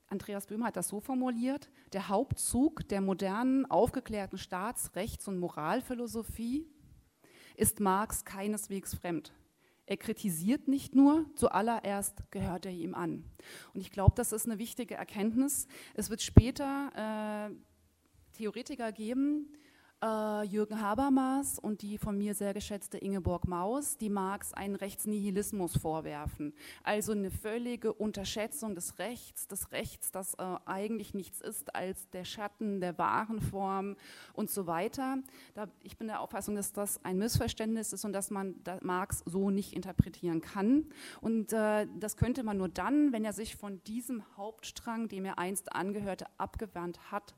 Andreas 0.07 0.45
Böhm 0.45 0.65
hat 0.65 0.75
das 0.75 0.89
so 0.89 0.99
formuliert, 0.99 1.69
der 1.93 2.09
Hauptzug 2.09 2.85
der 2.89 2.99
modernen, 2.99 3.65
aufgeklärten 3.65 4.37
Staats-, 4.37 4.93
Rechts- 4.97 5.29
und 5.29 5.39
Moralphilosophie 5.39 6.67
ist 7.55 7.79
Marx 7.79 8.25
keineswegs 8.25 8.93
fremd. 8.93 9.33
Er 9.87 9.97
kritisiert 9.97 10.67
nicht 10.67 10.95
nur, 10.95 11.25
zuallererst 11.35 12.31
gehört 12.31 12.65
er 12.65 12.71
ihm 12.71 12.95
an. 12.95 13.23
Und 13.73 13.81
ich 13.81 13.91
glaube, 13.91 14.13
das 14.15 14.31
ist 14.31 14.47
eine 14.47 14.57
wichtige 14.57 14.95
Erkenntnis. 14.95 15.67
Es 15.93 16.09
wird 16.09 16.21
später 16.21 17.49
äh, 17.51 17.55
Theoretiker 18.35 18.91
geben, 18.91 19.47
äh, 20.05 20.43
Jürgen 20.43 20.81
Habermas 20.81 21.57
und 21.57 21.81
die 21.81 21.97
von 21.97 22.17
mir 22.17 22.35
sehr 22.35 22.53
geschätzte 22.53 22.97
Ingeborg 22.97 23.47
Maus, 23.47 23.97
die 23.97 24.09
Marx 24.09 24.53
einen 24.53 24.75
Rechtsnihilismus 24.75 25.77
vorwerfen. 25.77 26.53
Also 26.83 27.13
eine 27.13 27.31
völlige 27.31 27.91
Unterschätzung 27.91 28.75
des 28.75 28.99
Rechts, 28.99 29.47
des 29.47 29.71
Rechts, 29.71 30.11
das 30.11 30.35
äh, 30.35 30.43
eigentlich 30.65 31.13
nichts 31.13 31.41
ist 31.41 31.75
als 31.75 32.09
der 32.11 32.23
Schatten 32.23 32.81
der 32.81 32.97
wahren 32.97 33.41
Form 33.41 33.95
und 34.33 34.51
so 34.51 34.67
weiter. 34.67 35.17
Da, 35.55 35.67
ich 35.81 35.97
bin 35.97 36.07
der 36.07 36.21
Auffassung, 36.21 36.55
dass 36.55 36.71
das 36.71 37.03
ein 37.03 37.17
Missverständnis 37.17 37.91
ist 37.93 38.05
und 38.05 38.13
dass 38.13 38.29
man 38.29 38.55
da 38.63 38.77
Marx 38.81 39.23
so 39.25 39.49
nicht 39.49 39.73
interpretieren 39.73 40.41
kann. 40.41 40.85
Und 41.21 41.51
äh, 41.51 41.87
das 41.99 42.17
könnte 42.17 42.43
man 42.43 42.57
nur 42.57 42.69
dann, 42.69 43.11
wenn 43.11 43.25
er 43.25 43.33
sich 43.33 43.55
von 43.55 43.83
diesem 43.85 44.23
Hauptstrang, 44.37 45.07
dem 45.07 45.25
er 45.25 45.39
einst 45.39 45.73
angehörte, 45.73 46.27
abgewandt 46.37 47.11
hat 47.11 47.33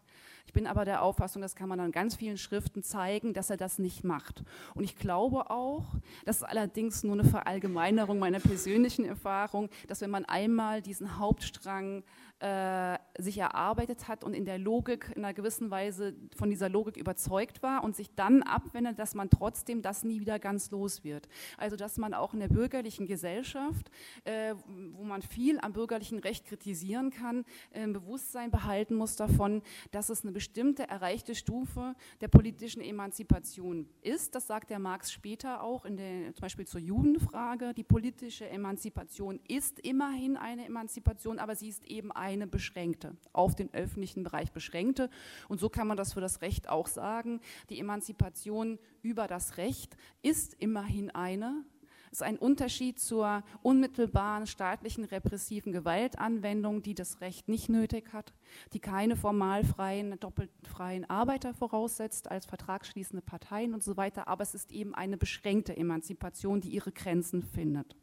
ich 0.47 0.53
bin 0.53 0.65
aber 0.65 0.85
der 0.85 1.01
Auffassung, 1.03 1.41
das 1.41 1.55
kann 1.55 1.67
man 1.67 1.81
an 1.81 1.91
ganz 1.91 2.15
vielen 2.15 2.37
Schriften 2.37 2.81
zeigen, 2.81 3.33
dass 3.33 3.49
er 3.49 3.57
das 3.57 3.79
nicht 3.79 4.05
macht. 4.05 4.43
Und 4.75 4.85
ich 4.85 4.95
glaube 4.95 5.49
auch, 5.49 5.83
das 6.25 6.37
ist 6.37 6.43
allerdings 6.43 7.03
nur 7.03 7.13
eine 7.13 7.25
Verallgemeinerung 7.25 8.17
meiner 8.17 8.39
persönlichen 8.39 9.03
Erfahrung, 9.03 9.69
dass 9.89 9.99
wenn 9.99 10.09
man 10.09 10.23
einmal 10.23 10.81
diesen 10.81 11.19
Hauptstrang 11.19 12.03
äh, 12.39 12.99
sich 13.17 13.39
erarbeitet 13.39 14.07
hat 14.07 14.23
und 14.23 14.35
in 14.35 14.45
der 14.45 14.59
Logik 14.59 15.11
in 15.15 15.25
einer 15.25 15.33
gewissen 15.33 15.71
Weise 15.71 16.13
von 16.35 16.51
dieser 16.51 16.69
Logik 16.69 16.95
überzeugt 16.95 17.63
war 17.63 17.83
und 17.83 17.95
sich 17.95 18.13
dann 18.13 18.43
abwendet, 18.43 18.99
dass 18.99 19.15
man 19.15 19.31
trotzdem 19.31 19.81
das 19.81 20.03
nie 20.03 20.19
wieder 20.19 20.37
ganz 20.37 20.69
los 20.69 21.03
wird. 21.03 21.27
Also 21.57 21.75
dass 21.75 21.97
man 21.97 22.13
auch 22.13 22.35
in 22.35 22.39
der 22.39 22.49
bürgerlichen 22.49 23.07
Gesellschaft, 23.07 23.89
äh, 24.23 24.53
wo 24.91 25.03
man 25.03 25.23
viel 25.23 25.59
am 25.61 25.73
bürgerlichen 25.73 26.19
Recht 26.19 26.45
kritisieren 26.45 27.09
kann, 27.09 27.43
äh, 27.71 27.87
Bewusstsein 27.87 28.51
behalten 28.51 28.93
muss 28.93 29.15
davon, 29.15 29.63
dass 29.89 30.09
es 30.09 30.21
eine 30.21 30.31
bestimmte 30.31 30.87
erreichte 30.87 31.33
Stufe 31.33 31.95
der 32.21 32.27
politischen 32.27 32.81
Emanzipation 32.81 33.89
ist. 34.01 34.35
Das 34.35 34.45
sagt 34.45 34.69
der 34.69 34.77
Marx 34.77 35.11
später 35.11 35.63
auch, 35.63 35.85
in 35.85 35.97
der, 35.97 36.35
zum 36.35 36.41
Beispiel 36.41 36.67
zur 36.67 36.81
Judenfrage. 36.81 37.73
Die 37.73 37.83
politische 37.83 38.47
Emanzipation 38.47 39.39
ist 39.47 39.79
immerhin 39.79 40.37
eine 40.37 40.65
Emanzipation, 40.65 41.39
aber 41.39 41.55
sie 41.55 41.69
ist 41.69 41.83
eben 41.85 42.11
ein 42.11 42.26
eine 42.27 42.45
beschränkte, 42.45 43.15
auf 43.31 43.55
den 43.55 43.73
öffentlichen 43.73 44.23
Bereich 44.23 44.51
beschränkte. 44.51 45.09
Und 45.47 45.61
so 45.61 45.69
kann 45.69 45.87
man 45.87 45.95
das 45.95 46.13
für 46.13 46.21
das 46.21 46.41
Recht 46.41 46.67
auch 46.67 46.87
sagen. 46.87 47.39
Die 47.69 47.79
Emanzipation 47.79 48.79
über 49.01 49.27
das 49.27 49.55
Recht 49.55 49.95
ist 50.21 50.53
immerhin 50.55 51.09
eine, 51.09 51.63
ist 52.11 52.23
ein 52.23 52.37
Unterschied 52.37 52.99
zur 52.99 53.43
unmittelbaren 53.61 54.45
staatlichen 54.45 55.05
repressiven 55.05 55.71
Gewaltanwendung, 55.71 56.81
die 56.81 56.95
das 56.95 57.21
Recht 57.21 57.47
nicht 57.47 57.69
nötig 57.69 58.11
hat, 58.11 58.33
die 58.73 58.79
keine 58.79 59.15
formalfreien, 59.15 60.19
doppelt 60.19 60.51
freien 60.67 61.09
Arbeiter 61.09 61.53
voraussetzt 61.53 62.29
als 62.29 62.45
vertragsschließende 62.45 63.21
Parteien 63.21 63.73
und 63.73 63.83
so 63.83 63.95
weiter, 63.95 64.27
aber 64.27 64.43
es 64.43 64.53
ist 64.53 64.71
eben 64.71 64.93
eine 64.95 65.17
beschränkte 65.17 65.77
Emanzipation, 65.77 66.59
die 66.59 66.69
ihre 66.69 66.91
Grenzen 66.91 67.41
findet. 67.41 67.95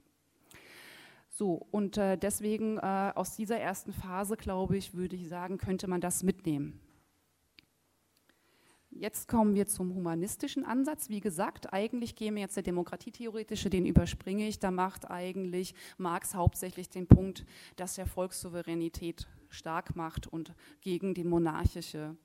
So, 1.37 1.67
und 1.73 1.97
äh, 1.97 2.17
deswegen 2.17 2.79
äh, 2.79 3.11
aus 3.12 3.35
dieser 3.35 3.59
ersten 3.59 3.93
Phase, 3.93 4.37
glaube 4.37 4.76
ich, 4.76 4.95
würde 4.95 5.17
ich 5.17 5.29
sagen, 5.29 5.59
könnte 5.59 5.88
man 5.88 6.00
das 6.00 6.23
mitnehmen. 6.23 6.79
Jetzt 8.88 9.26
kommen 9.26 9.57
wir 9.57 9.67
zum 9.67 9.93
humanistischen 9.97 10.64
Ansatz. 10.64 11.09
Wie 11.09 11.19
gesagt, 11.19 11.73
eigentlich 11.73 12.14
käme 12.14 12.38
jetzt 12.38 12.55
der 12.55 12.62
demokratietheoretische, 12.62 13.69
den 13.69 13.85
überspringe 13.85 14.47
ich. 14.47 14.61
Da 14.61 14.71
macht 14.71 15.11
eigentlich 15.11 15.75
Marx 15.99 16.37
hauptsächlich 16.37 16.88
den 16.88 17.09
Punkt, 17.09 17.45
dass 17.75 17.99
er 17.99 18.07
Volkssouveränität 18.07 19.26
stark 19.49 19.97
macht 19.97 20.29
und 20.29 20.55
gegen 20.83 21.14
die 21.14 21.25
monarchische 21.25 22.17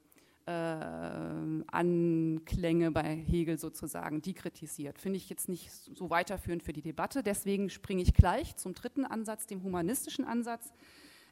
äh, 0.50 1.64
Anklänge 1.68 2.92
bei 2.92 3.16
Hegel 3.16 3.60
sozusagen, 3.60 4.22
die 4.22 4.34
kritisiert. 4.34 4.98
Finde 4.98 5.18
ich 5.18 5.30
jetzt 5.30 5.48
nicht 5.48 5.72
so 5.72 6.10
weiterführend 6.10 6.64
für 6.64 6.74
die 6.74 6.82
Debatte. 6.82 7.22
Deswegen 7.22 7.70
springe 7.70 8.02
ich 8.02 8.14
gleich 8.14 8.56
zum 8.56 8.74
dritten 8.74 9.06
Ansatz, 9.06 9.46
dem 9.46 9.62
humanistischen 9.64 10.26
Ansatz, 10.26 10.74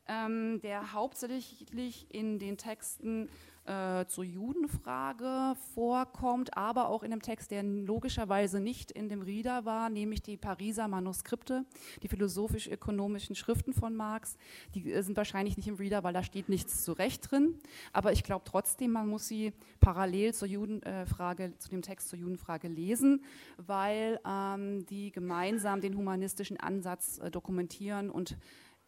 ähm, 0.08 0.60
der 0.62 0.94
hauptsächlich 0.94 2.08
in 2.14 2.40
den 2.40 2.58
Texten 2.58 3.30
äh, 3.68 4.06
zur 4.06 4.24
Judenfrage 4.24 5.56
vorkommt, 5.74 6.56
aber 6.56 6.88
auch 6.88 7.04
in 7.04 7.12
einem 7.12 7.22
Text, 7.22 7.52
der 7.52 7.64
logischerweise 7.64 8.62
nicht 8.62 8.92
in 8.92 9.10
dem 9.10 9.22
Rieder 9.22 9.66
war, 9.66 9.90
nämlich 9.90 10.22
die 10.22 10.38
Pariser 10.38 10.88
Manuskripte, 10.88 11.66
die 12.02 12.08
philosophisch-ökonomischen 12.08 13.36
Schriften 13.36 13.74
von 13.74 13.96
Marx. 13.96 14.38
Die 14.74 14.92
äh, 14.92 15.02
sind 15.02 15.18
wahrscheinlich 15.18 15.58
nicht 15.58 15.68
im 15.68 15.76
Rieder, 15.76 16.04
weil 16.04 16.14
da 16.14 16.24
steht 16.24 16.48
nichts 16.48 16.86
zu 16.86 16.94
Recht 16.94 17.30
drin. 17.30 17.60
Aber 17.92 18.14
ich 18.14 18.24
glaube 18.24 18.46
trotzdem, 18.46 18.92
man 18.92 19.10
muss 19.10 19.28
sie 19.28 19.52
parallel 19.82 20.34
zur 20.34 20.48
Judenfrage, 20.48 21.44
äh, 21.44 21.58
zu 21.58 21.70
dem 21.70 21.82
Text 21.82 22.08
zur 22.10 22.20
Judenfrage 22.20 22.70
lesen, 22.70 23.24
weil 23.58 24.20
ähm, 24.26 24.86
die 24.86 25.12
gemeinsam 25.12 25.82
den 25.82 25.98
humanistischen 25.98 26.58
Ansatz 26.58 27.20
äh, 27.20 27.30
dokumentieren 27.30 28.10
und 28.10 28.38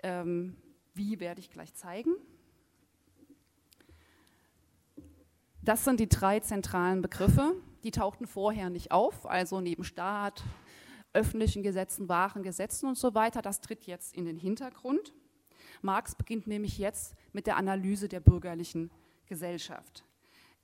ähm, 0.03 0.55
wie 0.99 1.19
werde 1.21 1.39
ich 1.39 1.49
gleich 1.49 1.73
zeigen. 1.73 2.11
Das 5.61 5.85
sind 5.85 5.99
die 5.99 6.09
drei 6.09 6.41
zentralen 6.41 7.01
Begriffe. 7.01 7.55
Die 7.83 7.91
tauchten 7.91 8.27
vorher 8.27 8.69
nicht 8.69 8.91
auf, 8.91 9.25
also 9.25 9.61
neben 9.61 9.85
Staat, 9.85 10.43
öffentlichen 11.13 11.63
Gesetzen, 11.63 12.09
wahren 12.09 12.43
Gesetzen 12.43 12.87
und 12.87 12.97
so 12.97 13.15
weiter. 13.15 13.41
Das 13.41 13.61
tritt 13.61 13.85
jetzt 13.85 14.13
in 14.13 14.25
den 14.25 14.37
Hintergrund. 14.37 15.13
Marx 15.81 16.15
beginnt 16.15 16.47
nämlich 16.47 16.77
jetzt 16.77 17.15
mit 17.31 17.47
der 17.47 17.55
Analyse 17.55 18.09
der 18.09 18.19
bürgerlichen 18.19 18.91
Gesellschaft. 19.25 20.03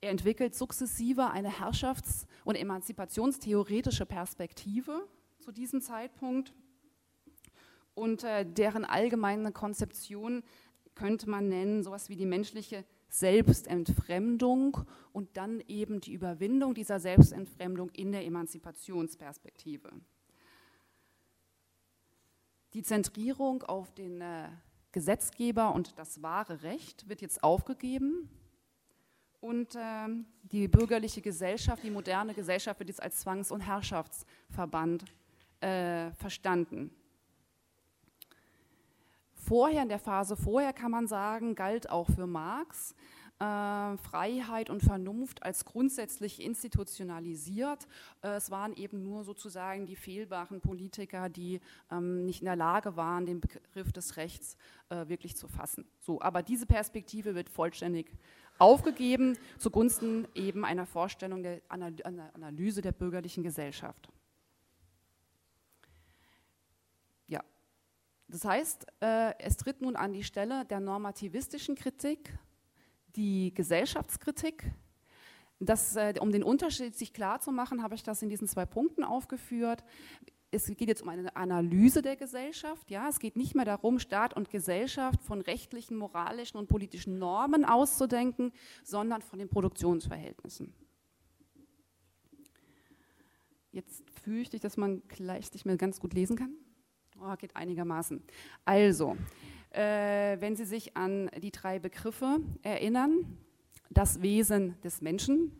Er 0.02 0.10
entwickelt 0.10 0.54
sukzessive 0.54 1.30
eine 1.30 1.48
herrschafts- 1.50 2.26
und 2.44 2.56
emanzipationstheoretische 2.56 4.04
Perspektive 4.04 5.08
zu 5.38 5.50
diesem 5.50 5.80
Zeitpunkt 5.80 6.52
und 7.96 8.22
äh, 8.22 8.44
deren 8.46 8.84
allgemeine 8.84 9.50
Konzeption 9.50 10.44
könnte 10.94 11.28
man 11.28 11.48
nennen, 11.48 11.82
sowas 11.82 12.08
wie 12.08 12.16
die 12.16 12.26
menschliche 12.26 12.84
Selbstentfremdung 13.08 14.78
und 15.12 15.36
dann 15.36 15.62
eben 15.66 16.00
die 16.00 16.12
Überwindung 16.12 16.74
dieser 16.74 17.00
Selbstentfremdung 17.00 17.90
in 17.90 18.12
der 18.12 18.24
Emanzipationsperspektive. 18.24 19.90
Die 22.74 22.82
Zentrierung 22.82 23.62
auf 23.62 23.92
den 23.94 24.20
äh, 24.20 24.48
Gesetzgeber 24.92 25.74
und 25.74 25.98
das 25.98 26.22
wahre 26.22 26.62
Recht 26.62 27.08
wird 27.08 27.22
jetzt 27.22 27.42
aufgegeben 27.42 28.28
und 29.40 29.74
äh, 29.74 30.08
die 30.42 30.68
bürgerliche 30.68 31.22
Gesellschaft, 31.22 31.82
die 31.82 31.90
moderne 31.90 32.34
Gesellschaft 32.34 32.78
wird 32.80 32.90
jetzt 32.90 33.02
als 33.02 33.20
Zwangs- 33.20 33.50
und 33.50 33.60
Herrschaftsverband 33.60 35.04
äh, 35.60 36.10
verstanden. 36.12 36.90
Vorher, 39.46 39.82
in 39.82 39.88
der 39.88 40.00
Phase 40.00 40.36
vorher 40.36 40.72
kann 40.72 40.90
man 40.90 41.06
sagen, 41.06 41.54
galt 41.54 41.88
auch 41.88 42.10
für 42.10 42.26
Marx, 42.26 42.96
äh, 43.38 43.96
Freiheit 43.96 44.70
und 44.70 44.82
Vernunft 44.82 45.44
als 45.44 45.64
grundsätzlich 45.64 46.42
institutionalisiert. 46.42 47.86
Äh, 48.22 48.30
es 48.30 48.50
waren 48.50 48.74
eben 48.74 49.04
nur 49.04 49.22
sozusagen 49.22 49.86
die 49.86 49.94
fehlbaren 49.94 50.60
Politiker, 50.60 51.28
die 51.28 51.60
ähm, 51.92 52.24
nicht 52.24 52.40
in 52.40 52.46
der 52.46 52.56
Lage 52.56 52.96
waren, 52.96 53.24
den 53.24 53.40
Begriff 53.40 53.92
des 53.92 54.16
Rechts 54.16 54.56
äh, 54.88 55.06
wirklich 55.06 55.36
zu 55.36 55.46
fassen. 55.46 55.86
So, 56.00 56.20
aber 56.20 56.42
diese 56.42 56.66
Perspektive 56.66 57.36
wird 57.36 57.48
vollständig 57.48 58.10
aufgegeben 58.58 59.38
zugunsten 59.58 60.26
eben 60.34 60.64
einer 60.64 60.86
Vorstellung 60.86 61.44
der 61.44 61.60
Analyse 61.68 62.80
der 62.82 62.92
bürgerlichen 62.92 63.44
Gesellschaft. 63.44 64.08
Das 68.28 68.44
heißt, 68.44 68.86
äh, 69.00 69.34
es 69.38 69.56
tritt 69.56 69.80
nun 69.80 69.96
an 69.96 70.12
die 70.12 70.24
Stelle 70.24 70.64
der 70.64 70.80
normativistischen 70.80 71.76
Kritik 71.76 72.36
die 73.14 73.54
Gesellschaftskritik. 73.54 74.70
Das, 75.58 75.96
äh, 75.96 76.14
um 76.20 76.32
den 76.32 76.42
Unterschied 76.42 76.96
sich 76.96 77.12
klar 77.12 77.40
zu 77.40 77.50
machen, 77.50 77.82
habe 77.82 77.94
ich 77.94 78.02
das 78.02 78.22
in 78.22 78.28
diesen 78.28 78.46
zwei 78.46 78.66
Punkten 78.66 79.04
aufgeführt. 79.04 79.84
Es 80.50 80.66
geht 80.66 80.88
jetzt 80.88 81.02
um 81.02 81.08
eine 81.08 81.34
Analyse 81.34 82.02
der 82.02 82.16
Gesellschaft. 82.16 82.90
Ja? 82.90 83.08
Es 83.08 83.18
geht 83.18 83.36
nicht 83.36 83.54
mehr 83.54 83.64
darum, 83.64 83.98
Staat 83.98 84.34
und 84.34 84.50
Gesellschaft 84.50 85.22
von 85.22 85.40
rechtlichen, 85.40 85.96
moralischen 85.96 86.58
und 86.58 86.68
politischen 86.68 87.18
Normen 87.18 87.64
auszudenken, 87.64 88.52
sondern 88.84 89.22
von 89.22 89.38
den 89.38 89.48
Produktionsverhältnissen. 89.48 90.74
Jetzt 93.72 94.04
fürchte 94.22 94.56
ich, 94.56 94.62
dass 94.62 94.76
man 94.76 95.06
gleich 95.08 95.52
nicht 95.52 95.66
mehr 95.66 95.76
ganz 95.76 96.00
gut 96.00 96.14
lesen 96.14 96.36
kann. 96.36 96.54
Oh, 97.20 97.34
geht 97.36 97.56
einigermaßen. 97.56 98.22
Also, 98.64 99.16
äh, 99.70 100.40
wenn 100.40 100.56
Sie 100.56 100.64
sich 100.64 100.96
an 100.96 101.30
die 101.40 101.50
drei 101.50 101.78
Begriffe 101.78 102.40
erinnern. 102.62 103.38
Das 103.90 104.20
Wesen 104.20 104.74
des 104.82 105.00
Menschen 105.00 105.52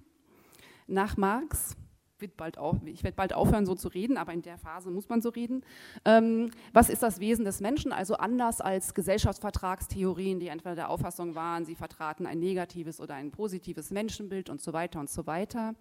nach 0.86 1.16
Marx. 1.16 1.76
Wird 2.18 2.36
bald 2.38 2.56
auf, 2.56 2.78
ich 2.86 3.04
werde 3.04 3.14
bald 3.14 3.34
aufhören, 3.34 3.66
so 3.66 3.74
zu 3.74 3.88
reden, 3.88 4.16
aber 4.16 4.32
in 4.32 4.40
der 4.40 4.56
Phase 4.56 4.90
muss 4.90 5.06
man 5.06 5.20
so 5.20 5.28
reden. 5.28 5.62
Ähm, 6.06 6.50
was 6.72 6.88
ist 6.88 7.02
das 7.02 7.20
Wesen 7.20 7.44
des 7.44 7.60
Menschen? 7.60 7.92
Also 7.92 8.14
anders 8.14 8.62
als 8.62 8.94
Gesellschaftsvertragstheorien, 8.94 10.40
die 10.40 10.48
entweder 10.48 10.74
der 10.74 10.88
Auffassung 10.88 11.34
waren, 11.34 11.66
sie 11.66 11.74
vertraten 11.74 12.26
ein 12.26 12.38
negatives 12.38 13.02
oder 13.02 13.14
ein 13.14 13.32
positives 13.32 13.90
Menschenbild 13.90 14.48
und 14.48 14.62
so 14.62 14.72
weiter 14.72 14.98
und 14.98 15.10
so 15.10 15.26
weiter. 15.26 15.74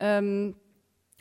Ähm, 0.00 0.56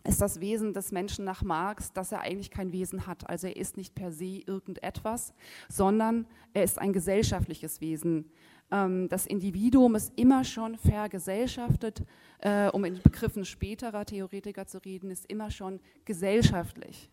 ist 0.05 0.21
das 0.21 0.41
Wesen 0.41 0.73
des 0.73 0.91
Menschen 0.91 1.23
nach 1.23 1.43
Marx, 1.43 1.93
dass 1.93 2.11
er 2.11 2.21
eigentlich 2.21 2.51
kein 2.51 2.73
Wesen 2.73 3.07
hat. 3.07 3.29
Also 3.29 3.47
er 3.47 3.55
ist 3.55 3.77
nicht 3.77 3.95
per 3.95 4.11
se 4.11 4.41
irgendetwas, 4.45 5.33
sondern 5.69 6.27
er 6.53 6.63
ist 6.63 6.77
ein 6.77 6.91
gesellschaftliches 6.91 7.79
Wesen. 7.79 8.29
Ähm, 8.69 9.07
das 9.07 9.25
Individuum 9.25 9.95
ist 9.95 10.11
immer 10.17 10.43
schon 10.43 10.77
vergesellschaftet, 10.77 12.03
äh, 12.39 12.67
um 12.69 12.83
in 12.83 13.01
Begriffen 13.01 13.45
späterer 13.45 14.05
Theoretiker 14.05 14.65
zu 14.65 14.79
reden, 14.83 15.09
ist 15.09 15.25
immer 15.27 15.51
schon 15.51 15.79
gesellschaftlich. 16.03 17.09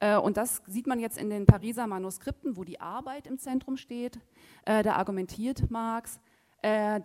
Äh, 0.00 0.16
und 0.16 0.36
das 0.36 0.62
sieht 0.66 0.88
man 0.88 0.98
jetzt 0.98 1.18
in 1.18 1.30
den 1.30 1.46
Pariser 1.46 1.86
Manuskripten, 1.86 2.56
wo 2.56 2.64
die 2.64 2.80
Arbeit 2.80 3.28
im 3.28 3.38
Zentrum 3.38 3.76
steht. 3.76 4.18
Äh, 4.64 4.82
da 4.82 4.94
argumentiert 4.94 5.70
Marx, 5.70 6.20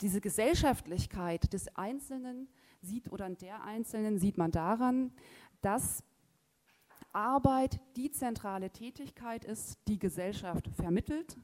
diese 0.02 0.22
Gesellschaftlichkeit 0.22 1.54
des 1.54 1.76
Einzelnen 1.76 2.48
sieht 2.82 3.12
oder 3.12 3.26
an 3.26 3.38
der 3.38 3.64
Einzelnen 3.64 4.18
sieht 4.18 4.38
man 4.38 4.52
daran, 4.52 5.12
dass 5.62 6.04
Arbeit 7.14 7.80
die 7.96 8.12
zentrale 8.12 8.70
Tätigkeit 8.70 9.46
ist, 9.46 9.78
die 9.88 10.00
Gesellschaft 10.00 10.70
vermittelt. 10.76 11.38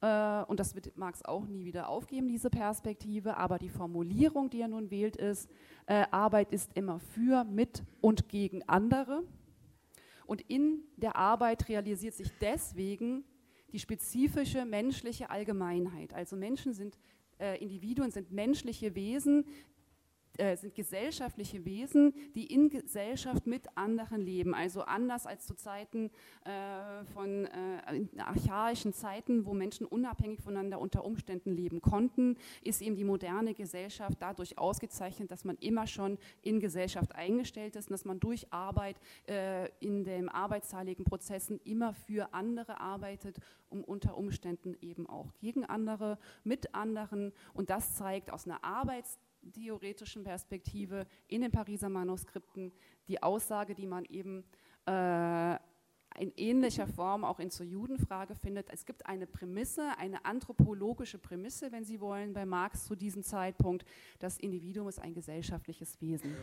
Äh, 0.00 0.42
und 0.44 0.60
das 0.60 0.74
wird 0.74 0.96
Marx 0.96 1.24
auch 1.24 1.46
nie 1.46 1.64
wieder 1.64 1.88
aufgeben, 1.88 2.28
diese 2.28 2.50
Perspektive. 2.50 3.36
Aber 3.36 3.58
die 3.58 3.68
Formulierung, 3.68 4.50
die 4.50 4.60
er 4.60 4.68
nun 4.68 4.90
wählt, 4.90 5.16
ist, 5.16 5.48
äh, 5.86 6.06
Arbeit 6.10 6.52
ist 6.52 6.72
immer 6.74 6.98
für, 6.98 7.44
mit 7.44 7.82
und 8.00 8.28
gegen 8.28 8.62
andere. 8.68 9.22
Und 10.26 10.42
in 10.42 10.82
der 10.96 11.16
Arbeit 11.16 11.68
realisiert 11.68 12.14
sich 12.14 12.30
deswegen 12.40 13.24
die 13.72 13.78
spezifische 13.78 14.64
menschliche 14.64 15.30
Allgemeinheit. 15.30 16.14
Also 16.14 16.36
Menschen 16.36 16.74
sind 16.74 16.98
äh, 17.38 17.62
Individuen 17.62 18.10
sind 18.10 18.32
menschliche 18.32 18.94
Wesen, 18.94 19.44
äh, 20.38 20.56
sind 20.56 20.74
gesellschaftliche 20.74 21.64
Wesen, 21.64 22.14
die 22.34 22.46
in 22.46 22.70
Gesellschaft 22.70 23.46
mit 23.46 23.66
anderen 23.76 24.20
leben. 24.20 24.54
Also 24.54 24.82
anders 24.82 25.26
als 25.26 25.46
zu 25.46 25.54
Zeiten 25.54 26.10
äh, 26.44 27.04
von 27.12 27.46
äh, 27.46 28.06
archaischen 28.18 28.92
Zeiten, 28.92 29.46
wo 29.46 29.54
Menschen 29.54 29.86
unabhängig 29.86 30.40
voneinander 30.40 30.80
unter 30.80 31.04
Umständen 31.04 31.52
leben 31.52 31.80
konnten, 31.80 32.36
ist 32.62 32.82
eben 32.82 32.96
die 32.96 33.04
moderne 33.04 33.54
Gesellschaft 33.54 34.18
dadurch 34.20 34.58
ausgezeichnet, 34.58 35.30
dass 35.30 35.44
man 35.44 35.56
immer 35.56 35.86
schon 35.86 36.18
in 36.42 36.60
Gesellschaft 36.60 37.14
eingestellt 37.14 37.76
ist 37.76 37.88
und 37.88 37.92
dass 37.92 38.04
man 38.04 38.20
durch 38.20 38.52
Arbeit 38.52 38.96
äh, 39.26 39.68
in 39.80 40.04
den 40.04 40.28
arbeitsteiligen 40.28 41.04
Prozessen 41.04 41.60
immer 41.64 41.94
für 41.94 42.32
andere 42.32 42.80
arbeitet, 42.80 43.38
um 43.70 43.84
unter 43.84 44.16
Umständen 44.16 44.76
eben 44.80 45.06
auch 45.06 45.32
gegen 45.40 45.64
andere, 45.64 46.18
mit 46.44 46.74
anderen. 46.74 47.32
Und 47.54 47.70
das 47.70 47.96
zeigt 47.96 48.30
aus 48.30 48.46
einer 48.46 48.62
Arbeits 48.64 49.18
theoretischen 49.52 50.24
Perspektive 50.24 51.06
in 51.26 51.42
den 51.42 51.50
Pariser 51.50 51.88
Manuskripten 51.88 52.72
die 53.08 53.22
Aussage, 53.22 53.74
die 53.74 53.86
man 53.86 54.04
eben 54.04 54.44
äh, 54.86 55.54
in 56.18 56.32
ähnlicher 56.36 56.86
Form 56.86 57.24
auch 57.24 57.38
in 57.38 57.50
zur 57.50 57.66
Judenfrage 57.66 58.34
findet. 58.34 58.70
Es 58.70 58.84
gibt 58.86 59.06
eine 59.06 59.26
Prämisse, 59.26 59.96
eine 59.98 60.24
anthropologische 60.24 61.18
Prämisse, 61.18 61.70
wenn 61.70 61.84
Sie 61.84 62.00
wollen, 62.00 62.32
bei 62.32 62.44
Marx 62.44 62.86
zu 62.86 62.96
diesem 62.96 63.22
Zeitpunkt. 63.22 63.84
Das 64.18 64.38
Individuum 64.38 64.88
ist 64.88 65.00
ein 65.00 65.14
gesellschaftliches 65.14 66.00
Wesen. 66.00 66.34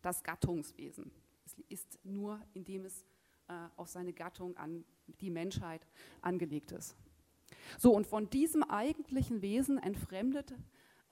Das 0.00 0.22
Gattungswesen 0.22 1.12
es 1.44 1.64
ist 1.68 1.98
nur, 2.04 2.40
indem 2.54 2.84
es 2.84 3.04
äh, 3.48 3.52
auf 3.76 3.88
seine 3.88 4.12
Gattung 4.12 4.56
an 4.56 4.84
die 5.20 5.30
Menschheit 5.30 5.86
angelegt 6.20 6.72
ist. 6.72 6.96
So, 7.78 7.94
und 7.94 8.06
von 8.06 8.30
diesem 8.30 8.62
eigentlichen 8.62 9.42
Wesen 9.42 9.78
entfremdet 9.78 10.54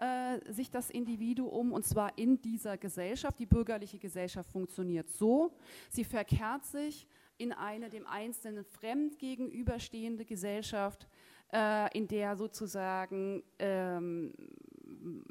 äh, 0.01 0.53
sich 0.53 0.71
das 0.71 0.91
Individuum 0.91 1.73
und 1.73 1.85
zwar 1.85 2.17
in 2.17 2.41
dieser 2.41 2.79
Gesellschaft. 2.79 3.39
Die 3.39 3.47
bürgerliche 3.47 3.99
Gesellschaft 3.99 4.51
funktioniert 4.51 5.11
so, 5.11 5.53
sie 5.91 6.05
verkehrt 6.05 6.65
sich 6.65 7.07
in 7.37 7.53
eine 7.53 7.89
dem 7.89 8.07
Einzelnen 8.07 8.65
fremd 8.65 9.19
gegenüberstehende 9.19 10.25
Gesellschaft, 10.25 11.07
äh, 11.53 11.97
in 11.97 12.09
der 12.09 12.37
sozusagen 12.37 13.43
ähm, 13.59 14.33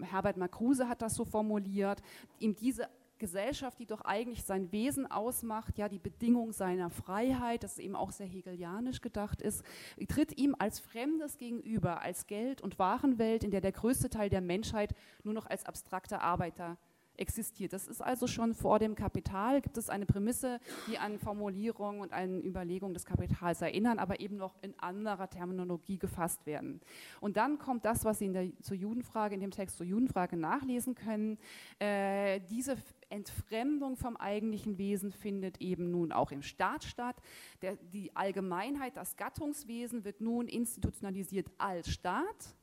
Herbert 0.02 0.38
Marcuse 0.38 0.88
hat 0.88 1.02
das 1.02 1.16
so 1.16 1.26
formuliert, 1.26 2.02
ihm 2.40 2.56
diese 2.56 2.90
Gesellschaft, 3.20 3.78
die 3.80 3.86
doch 3.86 4.02
eigentlich 4.02 4.44
sein 4.44 4.72
Wesen 4.72 5.10
ausmacht, 5.10 5.78
ja, 5.78 5.88
die 5.88 6.00
Bedingung 6.00 6.52
seiner 6.52 6.90
Freiheit, 6.90 7.64
das 7.64 7.78
eben 7.78 7.96
auch 7.96 8.12
sehr 8.12 8.26
hegelianisch 8.26 9.02
gedacht 9.02 9.42
ist, 9.42 9.64
tritt 10.08 10.38
ihm 10.38 10.56
als 10.58 10.80
Fremdes 10.80 11.38
gegenüber, 11.38 12.02
als 12.02 12.26
Geld- 12.26 12.62
und 12.62 12.80
Warenwelt, 12.80 13.44
in 13.44 13.52
der 13.52 13.62
der 13.62 13.72
größte 13.72 14.10
Teil 14.10 14.30
der 14.30 14.42
Menschheit 14.42 14.96
nur 15.24 15.34
noch 15.34 15.46
als 15.46 15.66
abstrakter 15.66 16.22
Arbeiter 16.22 16.78
existiert. 17.20 17.74
Das 17.74 17.88
ist 17.88 18.02
also 18.02 18.28
schon 18.28 18.54
vor 18.54 18.80
dem 18.80 18.96
Kapital, 18.96 19.62
gibt 19.62 19.78
es 19.78 19.90
eine 19.90 20.06
Prämisse, 20.06 20.60
die 20.88 20.98
an 20.98 21.20
Formulierungen 21.20 22.02
und 22.02 22.14
an 22.14 22.42
Überlegungen 22.42 22.94
des 22.94 23.06
Kapitals 23.06 23.62
erinnern, 23.62 24.00
aber 24.00 24.20
eben 24.20 24.38
noch 24.38 24.56
in 24.62 24.78
anderer 24.80 25.30
Terminologie 25.30 25.98
gefasst 25.98 26.46
werden. 26.46 26.82
Und 27.20 27.38
dann 27.38 27.60
kommt 27.60 27.86
das, 27.86 28.06
was 28.06 28.20
Sie 28.20 28.26
in 28.26 28.34
der, 28.34 28.50
zur 28.62 28.78
Judenfrage, 28.78 29.36
in 29.36 29.42
dem 29.42 29.52
Text 29.52 29.78
zur 29.78 29.86
Judenfrage 29.86 30.38
nachlesen 30.38 30.96
können. 30.96 31.38
Äh, 31.80 32.40
diese 32.50 32.78
Entfremdung 33.10 33.98
vom 33.98 34.16
eigentlichen 34.18 34.78
Wesen 34.78 35.12
findet 35.12 35.62
eben 35.62 35.92
nun 35.92 36.12
auch 36.12 36.32
im 36.32 36.42
Staat 36.42 36.84
statt. 36.84 37.16
Der, 37.62 37.76
die 37.76 38.16
Allgemeinheit, 38.16 38.96
das 38.96 39.16
Gattungswesen 39.18 40.04
wird 40.04 40.22
nun 40.22 40.48
institutionalisiert 40.48 41.52
als 41.58 41.90
Staat. 41.90 42.56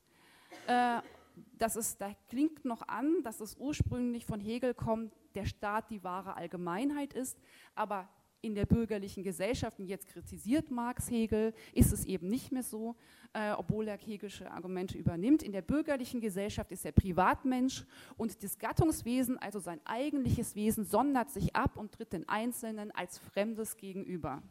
Äh, 0.67 1.01
das 1.57 1.75
ist, 1.75 2.01
da 2.01 2.11
klingt 2.29 2.65
noch 2.65 2.87
an, 2.87 3.23
dass 3.23 3.39
es 3.39 3.55
ursprünglich 3.57 4.25
von 4.25 4.39
Hegel 4.39 4.73
kommt, 4.73 5.13
der 5.35 5.45
Staat 5.45 5.89
die 5.89 6.03
wahre 6.03 6.35
Allgemeinheit 6.35 7.13
ist, 7.13 7.37
aber 7.75 8.09
in 8.41 8.55
der 8.55 8.65
bürgerlichen 8.65 9.23
Gesellschaft, 9.23 9.79
und 9.79 9.87
jetzt 9.87 10.07
kritisiert 10.07 10.69
Marx 10.69 11.09
Hegel, 11.09 11.53
ist 11.73 11.91
es 11.91 12.05
eben 12.05 12.27
nicht 12.27 12.51
mehr 12.51 12.63
so, 12.63 12.95
äh, 13.33 13.51
obwohl 13.51 13.87
er 13.87 13.97
hegelische 13.97 14.49
Argumente 14.51 14.97
übernimmt. 14.97 15.43
In 15.43 15.51
der 15.51 15.61
bürgerlichen 15.61 16.21
Gesellschaft 16.21 16.71
ist 16.71 16.85
der 16.85 16.91
Privatmensch 16.91 17.85
und 18.15 18.43
das 18.43 18.57
Gattungswesen, 18.57 19.37
also 19.37 19.59
sein 19.59 19.81
eigentliches 19.85 20.55
Wesen, 20.55 20.85
sondert 20.85 21.31
sich 21.31 21.55
ab 21.55 21.77
und 21.77 21.93
tritt 21.93 22.13
den 22.13 22.29
Einzelnen 22.29 22.91
als 22.91 23.17
Fremdes 23.17 23.75
gegenüber. 23.75 24.41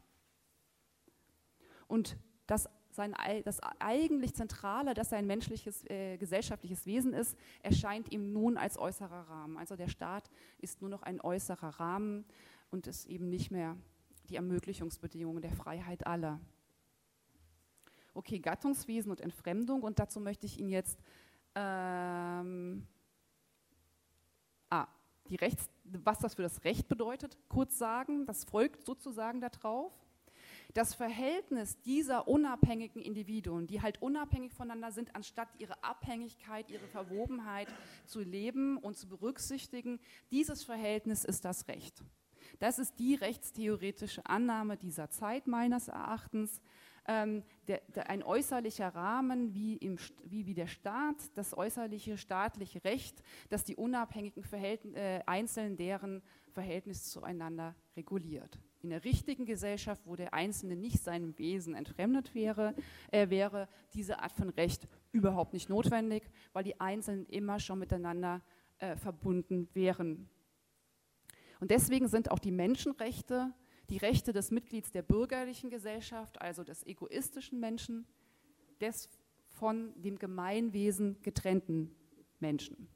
Und 1.86 2.16
das 2.46 2.68
sein, 2.96 3.14
das 3.44 3.60
eigentlich 3.78 4.34
Zentrale, 4.34 4.94
dass 4.94 5.12
er 5.12 5.18
ein 5.18 5.26
menschliches, 5.26 5.84
äh, 5.88 6.16
gesellschaftliches 6.16 6.86
Wesen 6.86 7.12
ist, 7.12 7.36
erscheint 7.62 8.10
ihm 8.12 8.32
nun 8.32 8.56
als 8.56 8.78
äußerer 8.78 9.28
Rahmen. 9.28 9.56
Also 9.58 9.76
der 9.76 9.88
Staat 9.88 10.30
ist 10.58 10.80
nur 10.80 10.90
noch 10.90 11.02
ein 11.02 11.20
äußerer 11.20 11.78
Rahmen 11.80 12.24
und 12.70 12.86
ist 12.88 13.06
eben 13.06 13.28
nicht 13.28 13.50
mehr 13.50 13.76
die 14.28 14.36
Ermöglichungsbedingungen 14.36 15.42
der 15.42 15.52
Freiheit 15.52 16.06
aller. 16.06 16.40
Okay, 18.14 18.40
Gattungswesen 18.40 19.10
und 19.10 19.20
Entfremdung 19.20 19.82
und 19.82 19.98
dazu 19.98 20.18
möchte 20.18 20.46
ich 20.46 20.58
Ihnen 20.58 20.70
jetzt 20.70 20.98
Ähm, 21.58 22.86
ah, 24.68 24.86
die 25.30 25.36
Rechts, 25.36 25.70
was 25.84 26.18
das 26.18 26.34
für 26.34 26.42
das 26.42 26.64
Recht 26.64 26.86
bedeutet, 26.86 27.38
kurz 27.48 27.78
sagen. 27.78 28.26
Das 28.26 28.44
folgt 28.44 28.84
sozusagen 28.84 29.40
darauf. 29.40 29.92
Das 30.76 30.92
Verhältnis 30.92 31.80
dieser 31.80 32.28
unabhängigen 32.28 33.00
Individuen, 33.00 33.66
die 33.66 33.80
halt 33.80 34.02
unabhängig 34.02 34.52
voneinander 34.52 34.92
sind, 34.92 35.16
anstatt 35.16 35.48
ihre 35.56 35.82
Abhängigkeit, 35.82 36.70
ihre 36.70 36.86
Verwobenheit 36.86 37.68
zu 38.04 38.20
leben 38.20 38.76
und 38.76 38.94
zu 38.94 39.08
berücksichtigen, 39.08 39.98
dieses 40.30 40.64
Verhältnis 40.64 41.24
ist 41.24 41.46
das 41.46 41.66
Recht. 41.68 42.04
Das 42.58 42.78
ist 42.78 42.98
die 42.98 43.14
rechtstheoretische 43.14 44.26
Annahme 44.26 44.76
dieser 44.76 45.08
Zeit 45.08 45.46
meines 45.46 45.88
Erachtens. 45.88 46.60
Ähm, 47.08 47.42
der, 47.68 47.80
der, 47.94 48.10
ein 48.10 48.22
äußerlicher 48.22 48.94
Rahmen 48.94 49.54
wie, 49.54 49.76
im, 49.76 49.96
wie, 50.24 50.44
wie 50.44 50.54
der 50.54 50.66
Staat, 50.66 51.16
das 51.36 51.56
äußerliche 51.56 52.18
staatliche 52.18 52.84
Recht, 52.84 53.22
das 53.48 53.64
die 53.64 53.76
unabhängigen 53.76 54.44
Verhältn 54.44 54.92
äh, 54.92 55.22
Einzelnen 55.24 55.78
deren 55.78 56.22
Verhältnis 56.50 57.08
zueinander 57.08 57.74
reguliert. 57.96 58.58
In 58.86 58.90
der 58.90 59.02
richtigen 59.02 59.46
Gesellschaft, 59.46 60.06
wo 60.06 60.14
der 60.14 60.32
Einzelne 60.32 60.76
nicht 60.76 61.02
seinem 61.02 61.36
Wesen 61.40 61.74
entfremdet 61.74 62.36
wäre, 62.36 62.72
äh, 63.10 63.28
wäre 63.30 63.68
diese 63.94 64.20
Art 64.20 64.30
von 64.30 64.48
Recht 64.50 64.86
überhaupt 65.10 65.54
nicht 65.54 65.68
notwendig, 65.68 66.22
weil 66.52 66.62
die 66.62 66.80
Einzelnen 66.80 67.26
immer 67.26 67.58
schon 67.58 67.80
miteinander 67.80 68.42
äh, 68.78 68.94
verbunden 68.94 69.68
wären. 69.74 70.28
Und 71.58 71.72
deswegen 71.72 72.06
sind 72.06 72.30
auch 72.30 72.38
die 72.38 72.52
Menschenrechte 72.52 73.52
die 73.90 73.96
Rechte 73.96 74.32
des 74.32 74.52
Mitglieds 74.52 74.92
der 74.92 75.02
bürgerlichen 75.02 75.68
Gesellschaft, 75.68 76.40
also 76.40 76.62
des 76.62 76.86
egoistischen 76.86 77.58
Menschen, 77.58 78.06
des 78.80 79.08
von 79.48 80.00
dem 80.00 80.16
Gemeinwesen 80.16 81.20
getrennten 81.22 81.90
Menschen. 82.38 82.88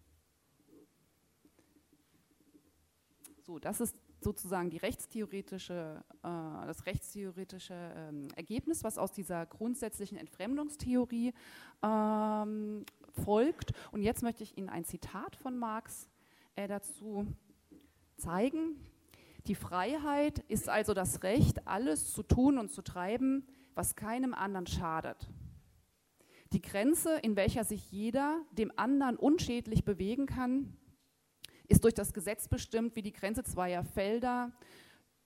So, 3.42 3.58
das 3.58 3.80
ist 3.80 3.96
sozusagen 4.20 4.70
die 4.70 4.76
rechtstheoretische, 4.76 6.04
äh, 6.22 6.66
das 6.66 6.86
rechtstheoretische 6.86 7.74
ähm, 7.74 8.28
Ergebnis, 8.36 8.84
was 8.84 8.98
aus 8.98 9.12
dieser 9.12 9.46
grundsätzlichen 9.46 10.18
Entfremdungstheorie 10.18 11.32
ähm, 11.82 12.84
folgt. 13.24 13.72
Und 13.92 14.02
jetzt 14.02 14.22
möchte 14.22 14.42
ich 14.42 14.56
Ihnen 14.56 14.68
ein 14.68 14.84
Zitat 14.84 15.36
von 15.36 15.58
Marx 15.58 16.08
äh, 16.56 16.68
dazu 16.68 17.26
zeigen. 18.16 18.76
Die 19.46 19.54
Freiheit 19.54 20.40
ist 20.48 20.68
also 20.68 20.92
das 20.92 21.22
Recht, 21.22 21.66
alles 21.66 22.12
zu 22.12 22.22
tun 22.22 22.58
und 22.58 22.70
zu 22.70 22.82
treiben, 22.82 23.46
was 23.74 23.96
keinem 23.96 24.34
anderen 24.34 24.66
schadet. 24.66 25.30
Die 26.52 26.60
Grenze, 26.60 27.16
in 27.22 27.36
welcher 27.36 27.64
sich 27.64 27.90
jeder 27.90 28.42
dem 28.52 28.72
anderen 28.76 29.16
unschädlich 29.16 29.84
bewegen 29.84 30.26
kann, 30.26 30.76
ist 31.70 31.84
durch 31.84 31.94
das 31.94 32.12
Gesetz 32.12 32.48
bestimmt, 32.48 32.96
wie 32.96 33.02
die 33.02 33.12
Grenze 33.12 33.44
zweier 33.44 33.84
Felder 33.84 34.52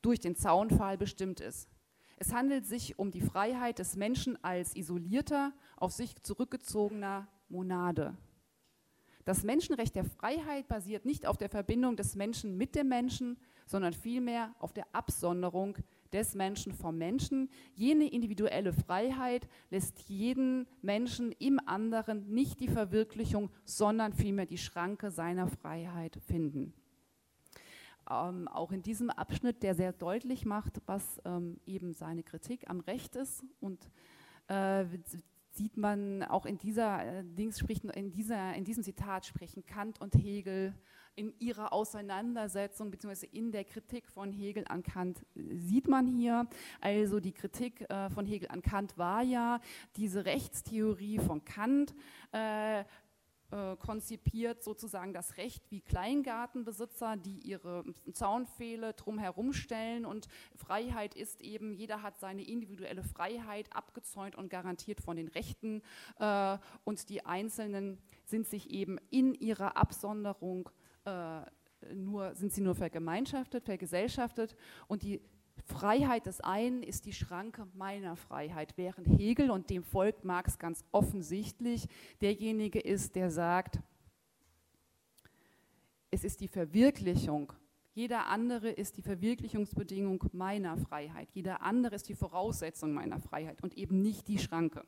durch 0.03 0.21
den 0.21 0.37
Zaunpfahl 0.37 0.99
bestimmt 0.99 1.41
ist. 1.41 1.71
Es 2.17 2.33
handelt 2.33 2.67
sich 2.67 2.99
um 2.99 3.11
die 3.11 3.23
Freiheit 3.23 3.79
des 3.79 3.97
Menschen 3.97 4.43
als 4.45 4.77
isolierter, 4.77 5.53
auf 5.77 5.93
sich 5.93 6.23
zurückgezogener 6.23 7.27
Monade. 7.49 8.17
Das 9.25 9.43
Menschenrecht 9.43 9.97
der 9.97 10.05
Freiheit 10.05 10.69
basiert 10.69 11.07
nicht 11.07 11.27
auf 11.27 11.39
der 11.39 11.49
Verbindung 11.49 11.97
des 11.97 12.15
Menschen 12.15 12.59
mit 12.59 12.75
dem 12.75 12.89
Menschen, 12.89 13.39
sondern 13.65 13.95
vielmehr 13.95 14.55
auf 14.59 14.75
der 14.75 14.87
Absonderung 14.93 15.79
des 16.15 16.35
Menschen 16.35 16.73
vom 16.73 16.97
Menschen. 16.97 17.51
Jene 17.75 18.09
individuelle 18.11 18.73
Freiheit 18.73 19.49
lässt 19.71 19.99
jeden 20.09 20.67
Menschen 20.81 21.33
im 21.33 21.61
anderen 21.67 22.33
nicht 22.33 22.61
die 22.61 22.69
Verwirklichung, 22.69 23.51
sondern 23.65 24.13
vielmehr 24.13 24.47
die 24.47 24.59
Schranke 24.59 25.11
seiner 25.11 25.49
Freiheit 25.49 26.19
finden. 26.27 26.73
Ähm, 28.09 28.49
auch 28.49 28.71
in 28.71 28.83
diesem 28.83 29.11
Abschnitt, 29.11 29.63
der 29.63 29.75
sehr 29.75 29.93
deutlich 29.93 30.47
macht, 30.47 30.81
was 30.87 31.21
ähm, 31.25 31.59
eben 31.67 31.95
seine 31.95 32.23
Kritik 32.23 32.71
am 32.71 32.81
Recht 32.81 33.17
ist 33.17 33.45
und 33.61 33.91
äh, 34.47 34.85
sieht 35.51 35.77
man 35.77 36.23
auch 36.23 36.47
in 36.47 36.59
dieser 36.59 37.05
äh, 37.05 37.25
Dings 37.25 37.59
spricht 37.59 37.85
in 37.85 38.13
dieser 38.13 38.55
in 38.55 38.65
diesem 38.65 38.83
Zitat 38.83 39.25
sprechen 39.25 39.65
Kant 39.65 40.01
und 40.01 40.15
Hegel 40.17 40.75
in 41.17 41.33
ihrer 41.39 41.73
Auseinandersetzung 41.73 42.91
bzw. 42.91 43.27
in 43.33 43.53
der 43.53 43.65
Kritik 43.65 44.09
von 44.09 44.33
Hegel 44.33 44.65
an 44.69 44.83
Kant 44.83 45.25
sieht 45.35 45.89
man 45.89 46.07
hier. 46.07 46.47
Also 46.81 47.21
die 47.21 47.33
Kritik 47.33 47.89
äh, 47.91 48.11
von 48.11 48.27
Hegel 48.27 48.49
an 48.49 48.63
Kant 48.63 48.99
war 48.99 49.23
ja 49.23 49.61
diese 49.97 50.25
Rechtstheorie 50.25 51.19
von 51.19 51.45
Kant. 51.45 51.95
Äh, 52.33 52.85
äh, 53.55 53.77
konzipiert 53.77 54.65
sozusagen 54.65 55.13
das 55.13 55.37
Recht 55.37 55.71
wie 55.71 55.81
Kleingartenbesitzer, 55.81 57.17
die 57.17 57.39
ihre 57.39 57.85
Zaunpfähle 58.13 58.95
drumherum 58.95 59.53
stellen 59.53 60.07
und 60.07 60.27
Freiheit 60.57 61.15
ist 61.15 61.41
eben, 61.41 61.73
jeder 61.73 62.03
hat 62.03 62.19
seine 62.19 62.43
individuelle 62.43 63.05
Freiheit 63.05 63.69
abgezäunt 63.73 64.35
und 64.35 64.49
garantiert 64.49 65.01
von 65.01 65.17
den 65.17 65.29
Rechten 65.29 65.83
äh, 66.19 66.59
und 66.83 67.09
die 67.11 67.25
Einzelnen 67.27 67.99
sind 68.25 68.49
sich 68.49 68.71
eben 68.71 68.99
in 69.11 69.35
ihrer 69.35 69.77
Absonderung 69.77 70.69
äh, 71.05 71.41
nur, 71.95 72.35
sind 72.35 72.53
sie 72.53 72.61
nur 72.61 72.75
vergemeinschaftet, 72.75 73.65
vergesellschaftet 73.65 74.57
und 74.87 75.03
die 75.03 75.21
Freiheit 75.67 76.27
des 76.27 76.41
einen 76.41 76.83
ist 76.83 77.07
die 77.07 77.13
Schranke 77.13 77.67
meiner 77.75 78.17
Freiheit, 78.17 78.77
während 78.77 79.07
Hegel, 79.19 79.51
und 79.51 79.71
dem 79.71 79.83
folgt 79.83 80.25
Marx 80.25 80.59
ganz 80.59 80.85
offensichtlich, 80.93 81.87
derjenige 82.21 82.81
ist, 82.81 83.15
der 83.15 83.31
sagt, 83.31 83.79
es 86.11 86.25
ist 86.25 86.41
die 86.41 86.49
Verwirklichung. 86.49 87.53
Jeder 87.93 88.27
andere 88.27 88.71
ist 88.71 88.97
die 88.97 89.03
Verwirklichungsbedingung 89.03 90.25
meiner 90.33 90.77
Freiheit. 90.77 91.29
Jeder 91.33 91.63
andere 91.63 91.95
ist 91.95 92.09
die 92.09 92.15
Voraussetzung 92.15 92.93
meiner 92.93 93.21
Freiheit 93.21 93.63
und 93.63 93.75
eben 93.75 94.03
nicht 94.03 94.27
die 94.29 94.39
Schranke. 94.39 94.85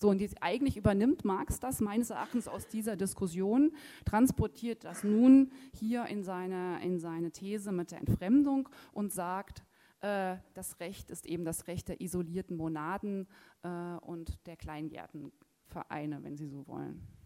So, 0.00 0.10
und 0.10 0.20
jetzt 0.20 0.36
eigentlich 0.40 0.76
übernimmt 0.76 1.24
Marx 1.24 1.58
das 1.58 1.80
meines 1.80 2.10
Erachtens 2.10 2.46
aus 2.46 2.68
dieser 2.68 2.96
Diskussion, 2.96 3.72
transportiert 4.04 4.84
das 4.84 5.02
nun 5.02 5.50
hier 5.74 6.06
in 6.06 6.22
seine, 6.22 6.80
in 6.84 7.00
seine 7.00 7.32
These 7.32 7.72
mit 7.72 7.90
der 7.90 7.98
Entfremdung 7.98 8.68
und 8.92 9.12
sagt, 9.12 9.64
äh, 10.00 10.36
das 10.54 10.78
Recht 10.78 11.10
ist 11.10 11.26
eben 11.26 11.44
das 11.44 11.66
Recht 11.66 11.88
der 11.88 12.00
isolierten 12.00 12.56
Monaden 12.56 13.26
äh, 13.62 13.68
und 14.02 14.46
der 14.46 14.56
Kleingärtenvereine, 14.56 16.22
wenn 16.22 16.36
Sie 16.36 16.46
so 16.46 16.68
wollen. 16.68 17.17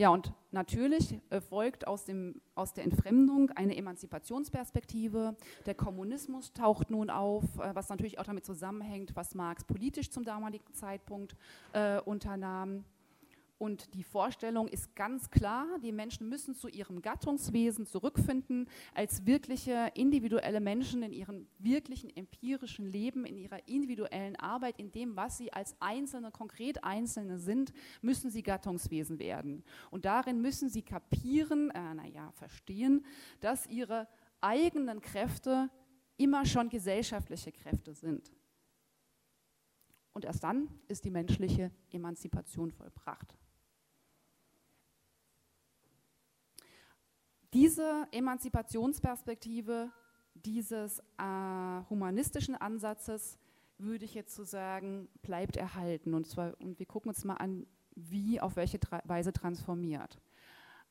Ja, 0.00 0.08
und 0.08 0.32
natürlich 0.50 1.20
äh, 1.28 1.42
folgt 1.42 1.86
aus, 1.86 2.06
dem, 2.06 2.40
aus 2.54 2.72
der 2.72 2.84
Entfremdung 2.84 3.50
eine 3.50 3.76
Emanzipationsperspektive. 3.76 5.36
Der 5.66 5.74
Kommunismus 5.74 6.54
taucht 6.54 6.88
nun 6.88 7.10
auf, 7.10 7.44
äh, 7.58 7.74
was 7.74 7.90
natürlich 7.90 8.18
auch 8.18 8.24
damit 8.24 8.46
zusammenhängt, 8.46 9.14
was 9.14 9.34
Marx 9.34 9.62
politisch 9.62 10.10
zum 10.10 10.24
damaligen 10.24 10.72
Zeitpunkt 10.72 11.36
äh, 11.74 12.00
unternahm. 12.00 12.86
Und 13.60 13.92
die 13.92 14.04
Vorstellung 14.04 14.68
ist 14.68 14.96
ganz 14.96 15.28
klar, 15.28 15.66
die 15.82 15.92
Menschen 15.92 16.30
müssen 16.30 16.54
zu 16.54 16.66
ihrem 16.66 17.02
Gattungswesen 17.02 17.84
zurückfinden, 17.84 18.66
als 18.94 19.26
wirkliche 19.26 19.92
individuelle 19.92 20.60
Menschen 20.60 21.02
in 21.02 21.12
ihrem 21.12 21.46
wirklichen 21.58 22.08
empirischen 22.16 22.86
Leben, 22.86 23.26
in 23.26 23.36
ihrer 23.36 23.68
individuellen 23.68 24.36
Arbeit, 24.36 24.78
in 24.78 24.92
dem, 24.92 25.14
was 25.14 25.36
sie 25.36 25.52
als 25.52 25.76
Einzelne, 25.78 26.30
konkret 26.30 26.82
Einzelne 26.84 27.36
sind, 27.36 27.74
müssen 28.00 28.30
sie 28.30 28.42
Gattungswesen 28.42 29.18
werden. 29.18 29.62
Und 29.90 30.06
darin 30.06 30.40
müssen 30.40 30.70
sie 30.70 30.80
kapieren, 30.80 31.68
äh, 31.72 31.92
naja, 31.92 32.32
verstehen, 32.32 33.04
dass 33.40 33.66
ihre 33.66 34.08
eigenen 34.40 35.02
Kräfte 35.02 35.68
immer 36.16 36.46
schon 36.46 36.70
gesellschaftliche 36.70 37.52
Kräfte 37.52 37.92
sind. 37.92 38.32
Und 40.14 40.24
erst 40.24 40.44
dann 40.44 40.70
ist 40.88 41.04
die 41.04 41.10
menschliche 41.10 41.70
Emanzipation 41.90 42.70
vollbracht. 42.70 43.36
Diese 47.52 48.06
Emanzipationsperspektive 48.12 49.90
dieses 50.34 51.00
äh, 51.18 51.82
humanistischen 51.90 52.54
Ansatzes 52.54 53.38
würde 53.78 54.04
ich 54.04 54.14
jetzt 54.14 54.34
so 54.34 54.44
sagen, 54.44 55.08
bleibt 55.22 55.56
erhalten. 55.56 56.14
Und, 56.14 56.26
zwar, 56.26 56.54
und 56.60 56.78
wir 56.78 56.86
gucken 56.86 57.08
uns 57.08 57.24
mal 57.24 57.34
an, 57.34 57.66
wie, 57.94 58.40
auf 58.40 58.56
welche 58.56 58.78
Tra 58.78 59.02
Weise 59.04 59.32
transformiert. 59.32 60.18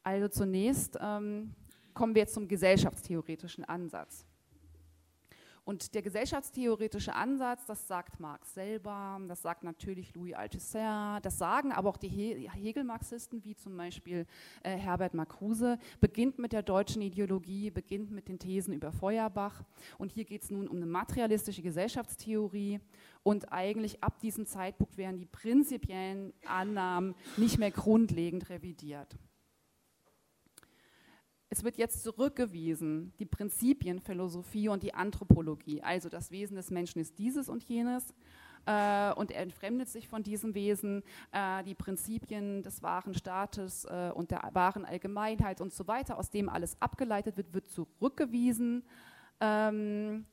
Also 0.03 0.27
zunächst 0.27 0.97
ähm, 1.01 1.53
kommen 1.93 2.15
wir 2.15 2.23
jetzt 2.23 2.33
zum 2.33 2.47
gesellschaftstheoretischen 2.47 3.65
Ansatz. 3.65 4.25
Und 5.69 5.93
der 5.93 6.01
gesellschaftstheoretische 6.01 7.13
Ansatz, 7.13 7.63
das 7.67 7.87
sagt 7.87 8.19
Marx 8.19 8.55
selber, 8.55 9.21
das 9.27 9.43
sagt 9.43 9.63
natürlich 9.63 10.15
Louis 10.15 10.33
Althusser, 10.33 11.19
das 11.21 11.37
sagen 11.37 11.71
aber 11.71 11.89
auch 11.89 11.97
die 11.97 12.07
Hegel-Marxisten, 12.07 13.45
wie 13.45 13.55
zum 13.55 13.77
Beispiel 13.77 14.25
äh, 14.63 14.71
Herbert 14.71 15.13
Marcuse, 15.13 15.77
beginnt 16.01 16.39
mit 16.39 16.53
der 16.53 16.63
deutschen 16.63 17.03
Ideologie, 17.03 17.69
beginnt 17.69 18.09
mit 18.09 18.29
den 18.29 18.39
Thesen 18.39 18.73
über 18.73 18.91
Feuerbach. 18.91 19.63
Und 19.99 20.11
hier 20.11 20.25
geht 20.25 20.41
es 20.41 20.49
nun 20.49 20.67
um 20.67 20.77
eine 20.77 20.87
materialistische 20.87 21.61
Gesellschaftstheorie. 21.61 22.79
Und 23.21 23.53
eigentlich 23.53 24.03
ab 24.03 24.19
diesem 24.21 24.47
Zeitpunkt 24.47 24.97
werden 24.97 25.19
die 25.19 25.27
prinzipiellen 25.27 26.33
Annahmen 26.47 27.13
nicht 27.37 27.59
mehr 27.59 27.69
grundlegend 27.69 28.49
revidiert. 28.49 29.19
Es 31.51 31.63
wird 31.63 31.77
jetzt 31.77 32.03
zurückgewiesen, 32.03 33.11
die 33.17 33.25
Prinzipienphilosophie 33.25 34.69
und 34.69 34.83
die 34.83 34.93
Anthropologie. 34.93 35.81
Also 35.81 36.07
das 36.07 36.29
Wesen 36.29 36.55
des 36.55 36.69
Menschen 36.69 36.99
ist 36.99 37.17
dieses 37.17 37.49
und 37.49 37.63
jenes 37.63 38.13
äh, 38.65 39.11
und 39.13 39.31
er 39.31 39.41
entfremdet 39.41 39.89
sich 39.89 40.07
von 40.07 40.21
diesem 40.21 40.53
Wesen. 40.53 41.01
Äh, 41.31 41.63
die 41.63 41.73
Prinzipien 41.73 42.61
des 42.61 42.83
wahren 42.83 43.15
Staates 43.15 43.85
äh, 43.85 44.11
und 44.13 44.29
der 44.29 44.47
wahren 44.53 44.85
Allgemeinheit 44.85 45.59
und 45.59 45.73
so 45.73 45.87
weiter, 45.87 46.19
aus 46.19 46.29
dem 46.29 46.49
alles 46.49 46.79
abgeleitet 46.81 47.35
wird, 47.35 47.51
wird 47.53 47.67
zurückgewiesen. 47.67 48.83
Ähm, 49.39 50.25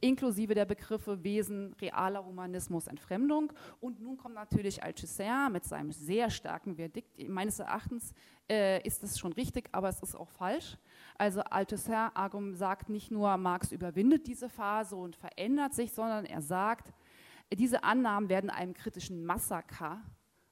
inklusive 0.00 0.54
der 0.54 0.64
Begriffe 0.64 1.22
Wesen, 1.24 1.72
realer 1.74 2.24
Humanismus, 2.24 2.86
Entfremdung. 2.86 3.52
Und 3.80 4.00
nun 4.00 4.16
kommt 4.16 4.34
natürlich 4.34 4.82
Althusser 4.82 5.50
mit 5.50 5.64
seinem 5.64 5.92
sehr 5.92 6.30
starken 6.30 6.76
Verdikt. 6.76 7.28
Meines 7.28 7.58
Erachtens 7.58 8.12
äh, 8.50 8.86
ist 8.86 9.02
das 9.02 9.18
schon 9.18 9.32
richtig, 9.32 9.68
aber 9.72 9.88
es 9.88 10.02
ist 10.02 10.14
auch 10.14 10.30
falsch. 10.30 10.76
Also 11.18 11.40
Althusser 11.42 12.12
sagt 12.52 12.88
nicht 12.88 13.10
nur, 13.10 13.36
Marx 13.36 13.72
überwindet 13.72 14.26
diese 14.26 14.48
Phase 14.48 14.96
und 14.96 15.16
verändert 15.16 15.74
sich, 15.74 15.92
sondern 15.92 16.24
er 16.24 16.42
sagt, 16.42 16.92
diese 17.52 17.84
Annahmen 17.84 18.28
werden 18.28 18.50
einem 18.50 18.74
kritischen 18.74 19.24
Massaker 19.24 20.02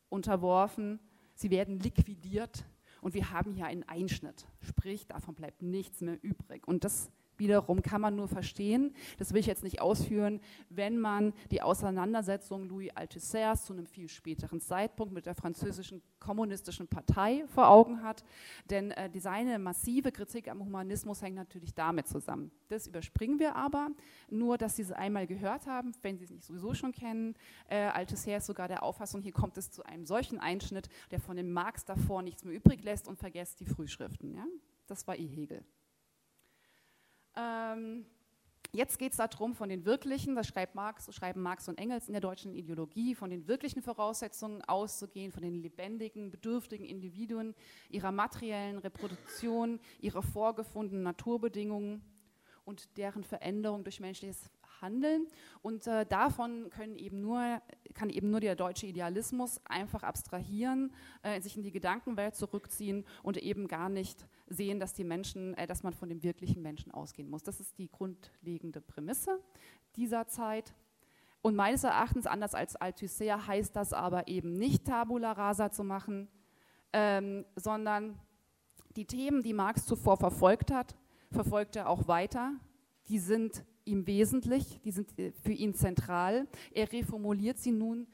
unterworfen, 0.08 1.00
sie 1.34 1.50
werden 1.50 1.80
liquidiert 1.80 2.64
und 3.00 3.14
wir 3.14 3.30
haben 3.30 3.52
hier 3.52 3.66
einen 3.66 3.82
Einschnitt. 3.82 4.46
Sprich, 4.60 5.06
davon 5.06 5.34
bleibt 5.34 5.60
nichts 5.60 6.00
mehr 6.00 6.18
übrig. 6.22 6.66
Und 6.66 6.84
das 6.84 7.10
wiederum 7.38 7.82
kann 7.82 8.00
man 8.00 8.16
nur 8.16 8.28
verstehen, 8.28 8.94
das 9.18 9.32
will 9.32 9.40
ich 9.40 9.46
jetzt 9.46 9.64
nicht 9.64 9.80
ausführen, 9.80 10.40
wenn 10.68 10.98
man 10.98 11.32
die 11.50 11.62
Auseinandersetzung 11.62 12.68
Louis 12.68 12.90
Althusser's 12.94 13.64
zu 13.64 13.72
einem 13.72 13.86
viel 13.86 14.08
späteren 14.08 14.60
Zeitpunkt 14.60 15.12
mit 15.12 15.26
der 15.26 15.34
französischen 15.34 16.02
kommunistischen 16.20 16.88
Partei 16.88 17.44
vor 17.48 17.68
Augen 17.68 18.02
hat. 18.02 18.24
Denn 18.70 18.90
äh, 18.92 19.10
seine 19.18 19.58
massive 19.58 20.10
Kritik 20.10 20.48
am 20.48 20.60
Humanismus 20.60 21.22
hängt 21.22 21.36
natürlich 21.36 21.74
damit 21.74 22.08
zusammen. 22.08 22.50
Das 22.68 22.86
überspringen 22.86 23.38
wir 23.38 23.56
aber, 23.56 23.88
nur 24.30 24.58
dass 24.58 24.76
Sie 24.76 24.82
es 24.82 24.92
einmal 24.92 25.26
gehört 25.26 25.66
haben, 25.66 25.92
wenn 26.02 26.18
Sie 26.18 26.24
es 26.24 26.30
nicht 26.30 26.44
sowieso 26.44 26.74
schon 26.74 26.92
kennen. 26.92 27.34
Äh, 27.68 27.76
Althusser 27.76 28.36
ist 28.36 28.46
sogar 28.46 28.68
der 28.68 28.82
Auffassung, 28.82 29.22
hier 29.22 29.32
kommt 29.32 29.58
es 29.58 29.70
zu 29.70 29.84
einem 29.84 30.06
solchen 30.06 30.38
Einschnitt, 30.38 30.88
der 31.10 31.20
von 31.20 31.36
dem 31.36 31.52
Marx 31.52 31.84
davor 31.84 32.22
nichts 32.22 32.44
mehr 32.44 32.54
übrig 32.54 32.82
lässt 32.82 33.08
und 33.08 33.18
vergesst 33.18 33.60
die 33.60 33.66
Frühschriften. 33.66 34.34
Ja? 34.34 34.46
Das 34.86 35.06
war 35.06 35.16
E. 35.16 35.26
Hegel. 35.26 35.64
Ähm, 37.36 38.06
jetzt 38.72 38.98
geht 38.98 39.12
es 39.12 39.18
darum, 39.18 39.54
von 39.54 39.68
den 39.68 39.84
wirklichen, 39.84 40.34
das 40.34 40.48
schreibt 40.48 40.74
Marx, 40.74 41.12
schreiben 41.14 41.42
Marx 41.42 41.68
und 41.68 41.78
Engels 41.78 42.06
in 42.08 42.12
der 42.12 42.20
deutschen 42.20 42.54
Ideologie, 42.54 43.14
von 43.14 43.30
den 43.30 43.46
wirklichen 43.48 43.82
Voraussetzungen 43.82 44.62
auszugehen, 44.62 45.32
von 45.32 45.42
den 45.42 45.54
lebendigen, 45.62 46.30
bedürftigen 46.30 46.86
Individuen, 46.86 47.54
ihrer 47.90 48.12
materiellen 48.12 48.78
Reproduktion, 48.78 49.80
ihrer 50.00 50.22
vorgefundenen 50.22 51.02
Naturbedingungen 51.02 52.02
und 52.64 52.96
deren 52.96 53.24
Veränderung 53.24 53.84
durch 53.84 54.00
menschliches 54.00 54.50
Handeln. 54.80 55.26
Und 55.62 55.86
äh, 55.86 56.06
davon 56.06 56.70
können 56.70 56.96
eben 56.96 57.20
nur, 57.20 57.60
kann 57.94 58.10
eben 58.10 58.30
nur 58.30 58.40
der 58.40 58.56
deutsche 58.56 58.86
Idealismus 58.86 59.60
einfach 59.64 60.02
abstrahieren, 60.02 60.92
äh, 61.22 61.40
sich 61.40 61.56
in 61.56 61.62
die 61.62 61.72
Gedankenwelt 61.72 62.36
zurückziehen 62.36 63.04
und 63.22 63.36
eben 63.36 63.68
gar 63.68 63.88
nicht 63.88 64.26
sehen, 64.46 64.80
dass 64.80 64.94
die 64.94 65.04
Menschen, 65.04 65.54
äh, 65.54 65.66
dass 65.66 65.82
man 65.82 65.94
von 65.94 66.08
dem 66.08 66.22
wirklichen 66.22 66.62
Menschen 66.62 66.92
ausgehen 66.92 67.28
muss. 67.28 67.42
Das 67.42 67.60
ist 67.60 67.78
die 67.78 67.90
grundlegende 67.90 68.80
Prämisse 68.80 69.40
dieser 69.96 70.26
Zeit. 70.26 70.74
Und 71.42 71.56
meines 71.56 71.84
Erachtens, 71.84 72.26
anders 72.26 72.54
als 72.54 72.74
Althusser, 72.74 73.46
heißt 73.46 73.76
das 73.76 73.92
aber 73.92 74.28
eben 74.28 74.54
nicht 74.54 74.86
Tabula 74.86 75.32
rasa 75.32 75.70
zu 75.70 75.84
machen, 75.84 76.28
ähm, 76.94 77.44
sondern 77.54 78.18
die 78.96 79.04
Themen, 79.04 79.42
die 79.42 79.52
Marx 79.52 79.84
zuvor 79.84 80.16
verfolgt 80.16 80.70
hat, 80.70 80.96
verfolgt 81.30 81.76
er 81.76 81.88
auch 81.88 82.08
weiter. 82.08 82.54
Die 83.08 83.18
sind 83.18 83.64
ihm 83.84 84.06
wesentlich, 84.06 84.80
die 84.82 84.90
sind 84.90 85.18
äh, 85.18 85.32
für 85.32 85.52
ihn 85.52 85.74
zentral. 85.74 86.46
Er 86.72 86.90
reformuliert 86.90 87.58
sie 87.58 87.72
nun 87.72 88.06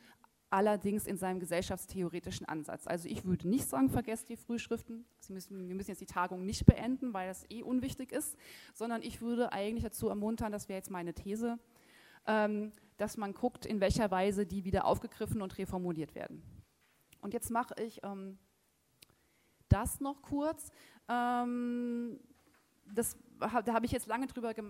allerdings 0.50 1.06
in 1.06 1.16
seinem 1.16 1.38
gesellschaftstheoretischen 1.38 2.46
Ansatz. 2.48 2.86
Also 2.86 3.08
ich 3.08 3.24
würde 3.24 3.48
nicht 3.48 3.68
sagen, 3.68 3.88
vergesst 3.88 4.28
die 4.28 4.36
Frühschriften, 4.36 5.04
müssen, 5.28 5.68
wir 5.68 5.74
müssen 5.76 5.90
jetzt 5.90 6.00
die 6.00 6.06
Tagung 6.06 6.44
nicht 6.44 6.66
beenden, 6.66 7.14
weil 7.14 7.28
das 7.28 7.44
eh 7.50 7.62
unwichtig 7.62 8.10
ist, 8.10 8.36
sondern 8.74 9.02
ich 9.02 9.20
würde 9.20 9.52
eigentlich 9.52 9.84
dazu 9.84 10.08
ermuntern, 10.08 10.50
das 10.50 10.68
wäre 10.68 10.78
jetzt 10.78 10.90
meine 10.90 11.14
These, 11.14 11.58
ähm, 12.26 12.72
dass 12.96 13.16
man 13.16 13.32
guckt, 13.32 13.64
in 13.64 13.80
welcher 13.80 14.10
Weise 14.10 14.44
die 14.44 14.64
wieder 14.64 14.84
aufgegriffen 14.86 15.40
und 15.40 15.56
reformuliert 15.56 16.16
werden. 16.16 16.42
Und 17.20 17.32
jetzt 17.32 17.50
mache 17.50 17.74
ich 17.80 18.00
ähm, 18.02 18.36
das 19.68 20.00
noch 20.00 20.20
kurz. 20.22 20.72
Ähm, 21.08 22.18
das 22.92 23.16
da 23.40 23.72
habe 23.72 23.86
ich 23.86 23.92
jetzt 23.92 24.06
lange 24.06 24.26
drüber 24.26 24.56
äh, 24.56 24.62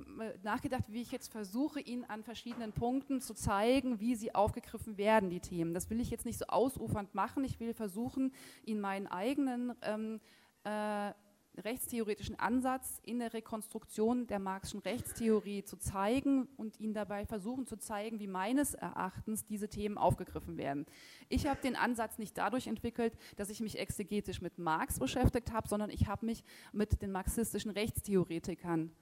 nachgedacht, 0.43 0.85
wie 0.89 1.03
ich 1.03 1.13
jetzt 1.13 1.31
versuche, 1.31 1.81
Ihnen 1.81 2.05
an 2.05 2.23
verschiedenen 2.23 2.73
Punkten 2.73 3.21
zu 3.21 3.35
zeigen, 3.35 4.01
wie 4.01 4.15
sie 4.15 4.35
aufgegriffen 4.35 4.97
werden, 4.97 5.31
die 5.31 5.41
Themen. 5.41 5.75
Das 5.75 5.91
will 5.91 6.01
ich 6.01 6.11
jetzt 6.11 6.25
nicht 6.25 6.39
so 6.39 6.47
ausufernd 6.47 7.15
machen. 7.15 7.45
Ich 7.45 7.61
will 7.61 7.75
versuchen, 7.75 8.33
Ihnen 8.65 8.81
meinen 8.81 9.07
eigenen 9.07 9.75
ähm, 9.83 10.21
äh, 10.65 11.13
rechtstheoretischen 11.57 12.39
Ansatz 12.39 13.01
in 13.05 13.19
der 13.19 13.33
Rekonstruktion 13.33 14.27
der 14.27 14.39
Marxischen 14.39 14.81
Rechtstheorie 14.81 15.65
zu 15.65 15.77
zeigen 15.77 16.49
und 16.57 16.79
Ihnen 16.81 16.95
dabei 16.95 17.27
versuchen 17.27 17.67
zu 17.67 17.77
zeigen, 17.77 18.21
wie 18.21 18.27
meines 18.27 18.75
Erachtens 18.75 19.45
diese 19.45 19.69
Themen 19.69 19.99
aufgegriffen 19.99 20.57
werden. 20.57 20.87
Ich 21.29 21.47
habe 21.47 21.61
den 21.61 21.77
Ansatz 21.77 22.19
nicht 22.19 22.37
dadurch 22.39 22.67
entwickelt, 22.67 23.17
dass 23.37 23.51
ich 23.51 23.61
mich 23.61 23.79
exegetisch 23.79 24.41
mit 24.41 24.59
Marx 24.59 24.99
beschäftigt 24.99 25.53
habe, 25.53 25.69
sondern 25.69 25.91
ich 25.91 26.07
habe 26.07 26.27
mich 26.27 26.45
mit 26.73 27.03
den 27.03 27.13
marxistischen 27.13 27.71
Rechtstheoretikern 27.71 28.93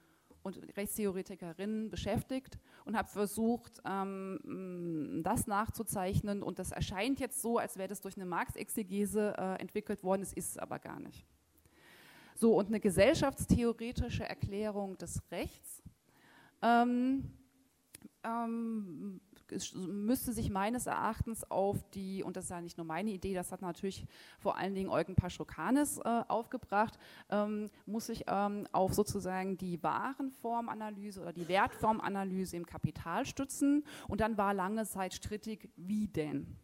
und 0.41 0.57
Rechtstheoretikerinnen 0.77 1.89
beschäftigt 1.89 2.59
und 2.85 2.97
habe 2.97 3.09
versucht, 3.09 3.81
ähm, 3.85 5.21
das 5.23 5.47
nachzuzeichnen. 5.47 6.43
Und 6.43 6.59
das 6.59 6.71
erscheint 6.71 7.19
jetzt 7.19 7.41
so, 7.41 7.57
als 7.57 7.77
wäre 7.77 7.89
das 7.89 8.01
durch 8.01 8.15
eine 8.15 8.25
Marx-Exegese 8.25 9.35
äh, 9.37 9.61
entwickelt 9.61 10.03
worden, 10.03 10.21
es 10.21 10.33
ist 10.33 10.51
es 10.51 10.57
aber 10.57 10.79
gar 10.79 10.99
nicht. 10.99 11.25
So, 12.39 12.55
und 12.57 12.67
eine 12.67 12.79
gesellschaftstheoretische 12.79 14.23
Erklärung 14.23 14.97
des 14.97 15.21
Rechts 15.29 15.83
ähm, 16.61 17.33
ähm, 18.23 19.19
müsste 19.73 20.31
sich 20.31 20.49
meines 20.49 20.87
Erachtens 20.87 21.43
auf 21.51 21.83
die, 21.89 22.23
und 22.23 22.37
das 22.37 22.45
ist 22.45 22.51
ja 22.51 22.61
nicht 22.61 22.77
nur 22.77 22.85
meine 22.85 23.09
Idee, 23.09 23.33
das 23.33 23.51
hat 23.51 23.61
natürlich 23.61 24.05
vor 24.39 24.55
allen 24.55 24.73
Dingen 24.73 24.89
Eugen 24.89 25.15
Paschokanis 25.15 25.97
äh, 25.97 26.21
aufgebracht, 26.29 26.97
ähm, 27.29 27.69
muss 27.85 28.05
sich 28.05 28.23
ähm, 28.27 28.67
auf 28.71 28.93
sozusagen 28.93 29.57
die 29.57 29.83
Warenformanalyse 29.83 31.19
oder 31.19 31.33
die 31.33 31.49
Wertformanalyse 31.49 32.55
im 32.55 32.65
Kapital 32.65 33.25
stützen. 33.25 33.83
Und 34.07 34.21
dann 34.21 34.37
war 34.37 34.53
lange 34.53 34.85
Zeit 34.85 35.13
strittig, 35.13 35.69
wie 35.75 36.07
denn? 36.07 36.55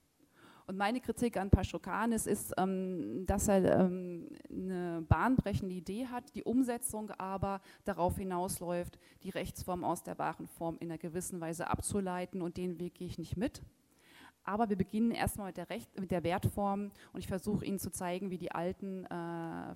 Und 0.67 0.77
meine 0.77 0.99
Kritik 0.99 1.37
an 1.37 1.51
Paschokanis 1.51 2.25
ist, 2.25 2.53
ähm, 2.57 3.25
dass 3.27 3.47
er 3.47 3.81
ähm, 3.81 4.29
eine 4.49 5.05
bahnbrechende 5.07 5.75
Idee 5.75 6.07
hat, 6.07 6.33
die 6.33 6.43
Umsetzung 6.43 7.11
aber 7.11 7.61
darauf 7.83 8.17
hinausläuft, 8.17 8.97
die 9.23 9.29
Rechtsform 9.29 9.83
aus 9.83 10.03
der 10.03 10.17
wahren 10.17 10.47
Form 10.47 10.77
in 10.79 10.89
einer 10.89 10.97
gewissen 10.97 11.39
Weise 11.39 11.69
abzuleiten 11.69 12.41
und 12.41 12.57
den 12.57 12.79
Weg 12.79 12.95
gehe 12.95 13.07
ich 13.07 13.19
nicht 13.19 13.37
mit. 13.37 13.61
Aber 14.43 14.69
wir 14.69 14.75
beginnen 14.75 15.11
erstmal 15.11 15.47
mit 15.47 15.57
der, 15.57 15.69
Recht, 15.69 15.99
mit 15.99 16.11
der 16.11 16.23
Wertform 16.23 16.91
und 17.13 17.19
ich 17.19 17.27
versuche 17.27 17.65
Ihnen 17.65 17.79
zu 17.79 17.91
zeigen, 17.91 18.31
wie 18.31 18.37
die 18.37 18.51
alten 18.51 19.05
äh, 19.05 19.75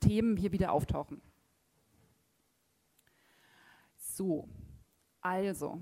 Themen 0.00 0.36
hier 0.36 0.52
wieder 0.52 0.72
auftauchen. 0.72 1.20
So, 3.96 4.48
also, 5.20 5.80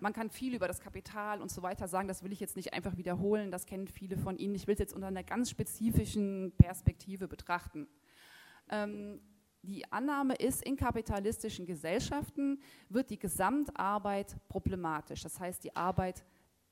man 0.00 0.12
kann 0.12 0.30
viel 0.30 0.54
über 0.54 0.66
das 0.66 0.80
Kapital 0.80 1.40
und 1.40 1.50
so 1.50 1.62
weiter 1.62 1.88
sagen, 1.88 2.08
das 2.08 2.22
will 2.22 2.32
ich 2.32 2.40
jetzt 2.40 2.56
nicht 2.56 2.72
einfach 2.72 2.96
wiederholen, 2.96 3.50
das 3.50 3.66
kennen 3.66 3.86
viele 3.86 4.16
von 4.16 4.36
Ihnen. 4.36 4.54
Ich 4.54 4.66
will 4.66 4.74
es 4.74 4.80
jetzt 4.80 4.94
unter 4.94 5.08
einer 5.08 5.22
ganz 5.22 5.50
spezifischen 5.50 6.52
Perspektive 6.56 7.28
betrachten. 7.28 7.88
Ähm, 8.68 9.20
die 9.62 9.90
Annahme 9.92 10.34
ist, 10.36 10.64
in 10.64 10.76
kapitalistischen 10.76 11.66
Gesellschaften 11.66 12.62
wird 12.88 13.10
die 13.10 13.18
Gesamtarbeit 13.18 14.36
problematisch. 14.48 15.22
Das 15.22 15.38
heißt, 15.38 15.62
die 15.64 15.76
Arbeit 15.76 16.24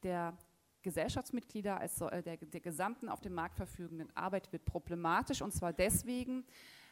der 0.03 0.37
Gesellschaftsmitglieder, 0.81 1.79
also 1.79 2.09
der, 2.09 2.38
der 2.38 2.61
gesamten 2.61 3.09
auf 3.09 3.21
dem 3.21 3.35
Markt 3.35 3.57
verfügenden 3.57 4.14
Arbeit 4.17 4.51
wird 4.53 4.64
problematisch 4.64 5.43
und 5.43 5.53
zwar 5.53 5.73
deswegen, 5.73 6.45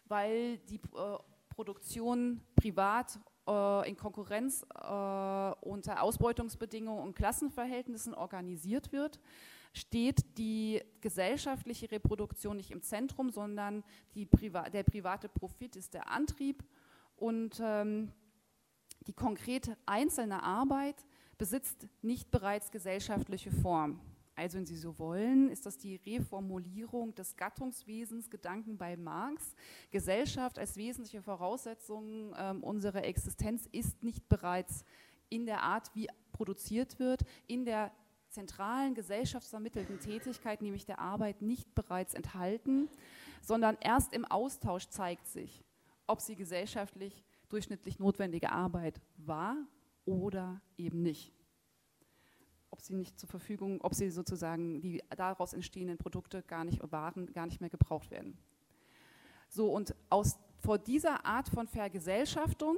weil 0.05 0.59
die 0.59 0.77
äh, 0.77 1.18
Produktion 1.49 2.42
privat 2.57 3.18
äh, 3.46 3.88
in 3.88 3.96
Konkurrenz 3.96 4.62
äh, 4.74 5.66
unter 5.66 6.02
Ausbeutungsbedingungen 6.02 7.02
und 7.02 7.14
Klassenverhältnissen 7.14 8.14
organisiert 8.14 8.92
wird, 8.92 9.20
steht 9.72 10.38
die 10.38 10.82
gesellschaftliche 11.00 11.90
Reproduktion 11.90 12.56
nicht 12.56 12.70
im 12.70 12.82
Zentrum, 12.82 13.30
sondern 13.30 13.85
Priva 14.30 14.70
der 14.70 14.82
private 14.82 15.28
Profit 15.28 15.76
ist 15.76 15.94
der 15.94 16.11
Antrieb 16.11 16.64
und 17.16 17.61
ähm, 17.62 18.12
die 19.06 19.12
konkrete 19.12 19.76
einzelne 19.87 20.42
Arbeit 20.42 21.04
besitzt 21.38 21.87
nicht 22.02 22.30
bereits 22.30 22.70
gesellschaftliche 22.70 23.50
Form. 23.50 24.00
Also 24.37 24.59
wenn 24.59 24.66
Sie 24.66 24.77
so 24.77 24.99
wollen, 24.99 25.51
ist 25.51 25.64
das 25.64 25.79
die 25.79 25.96
Reformulierung 25.96 27.14
des 27.14 27.37
Gattungswesens, 27.37 28.29
Gedanken 28.29 28.77
bei 28.77 28.94
Marx. 28.96 29.55
Gesellschaft 29.90 30.59
als 30.59 30.77
wesentliche 30.77 31.22
Voraussetzung 31.22 32.35
äh, 32.35 32.55
unserer 32.61 33.05
Existenz 33.05 33.66
ist 33.72 34.03
nicht 34.03 34.29
bereits 34.29 34.85
in 35.31 35.46
der 35.46 35.62
Art, 35.62 35.90
wie 35.94 36.09
produziert 36.33 36.99
wird, 36.99 37.22
in 37.46 37.64
der 37.64 37.90
zentralen 38.29 38.94
gesellschaftsvermittelten 38.94 40.01
Tätigkeit, 40.01 40.61
nämlich 40.61 40.85
der 40.85 40.99
Arbeit, 40.99 41.40
nicht 41.40 41.75
bereits 41.75 42.12
enthalten, 42.12 42.90
sondern 43.40 43.79
erst 43.81 44.12
im 44.12 44.27
Austausch 44.27 44.88
zeigt 44.88 45.27
sich, 45.29 45.64
ob 46.07 46.20
sie 46.20 46.37
gesellschaftlich 46.37 47.25
durchschnittlich 47.49 47.99
notwendige 47.99 48.53
Arbeit 48.53 49.01
war 49.16 49.57
oder 50.05 50.61
eben 50.77 51.01
nicht 51.01 51.36
ob 52.76 52.82
sie 52.82 52.94
nicht 52.94 53.18
zur 53.18 53.30
Verfügung, 53.30 53.80
ob 53.80 53.94
sie 53.94 54.10
sozusagen 54.10 54.82
die 54.82 55.02
daraus 55.16 55.54
entstehenden 55.54 55.96
Produkte 55.96 56.42
gar 56.42 56.62
nicht 56.62 56.82
Waren 56.92 57.32
gar 57.32 57.46
nicht 57.46 57.62
mehr 57.62 57.70
gebraucht 57.70 58.10
werden. 58.10 58.36
So 59.48 59.72
und 59.72 59.94
aus 60.10 60.38
vor 60.58 60.76
dieser 60.78 61.24
Art 61.24 61.48
von 61.48 61.66
Vergesellschaftung, 61.68 62.76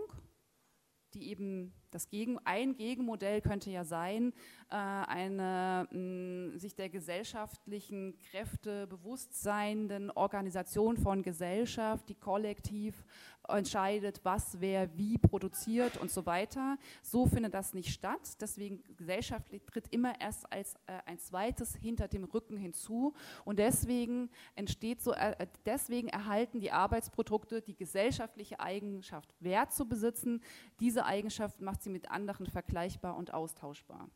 die 1.15 1.31
eben 1.31 1.73
das 1.91 2.09
Gegen, 2.09 2.39
ein 2.45 2.75
Gegenmodell 2.77 3.41
könnte 3.41 3.71
ja 3.71 3.85
sein, 3.85 4.33
äh, 4.71 4.75
eine 4.75 5.89
mh, 5.91 6.59
sich 6.59 6.75
der 6.75 6.89
gesellschaftlichen 6.89 8.19
Kräfte 8.31 8.87
bewusst 8.87 9.41
seienden 9.41 10.11
Organisation 10.11 10.97
von 10.97 11.23
Gesellschaft, 11.23 12.09
die 12.09 12.15
kollektiv 12.15 13.05
entscheidet, 13.49 14.21
was 14.25 14.61
wer 14.61 14.97
wie 14.97 15.19
produziert 15.19 15.97
und 15.97 16.11
so 16.11 16.27
weiter. 16.27 16.77
So 17.03 17.27
findet 17.27 17.55
das 17.55 17.75
nicht 17.75 17.91
statt. 17.91 18.21
Deswegen 18.41 18.83
gesellschaftlich 18.97 19.63
tritt 19.65 19.89
immer 19.89 20.21
erst 20.21 20.51
als 20.53 20.75
äh, 20.87 20.99
ein 21.07 21.19
zweites 21.19 21.75
hinter 21.77 22.09
dem 22.09 22.25
Rücken 22.25 22.57
hinzu 22.57 23.15
und 23.45 23.59
deswegen 23.59 24.31
entsteht 24.55 25.01
so, 25.01 25.13
äh, 25.13 25.47
deswegen 25.65 26.09
erhalten 26.09 26.61
die 26.61 26.73
Arbeitsprodukte 26.73 27.63
die 27.63 27.77
gesellschaftliche 27.77 28.61
Eigenschaft 28.61 29.35
Wert 29.41 29.73
zu 29.73 29.87
besitzen. 29.87 30.43
Diese 30.81 31.05
Eigenschaft 31.05 31.61
macht 31.61 31.78
sie 31.83 31.91
mit 31.91 32.11
anderen 32.11 32.47
vergleichbar 32.47 33.17
und 33.17 33.33
austauschbar. 33.35 34.09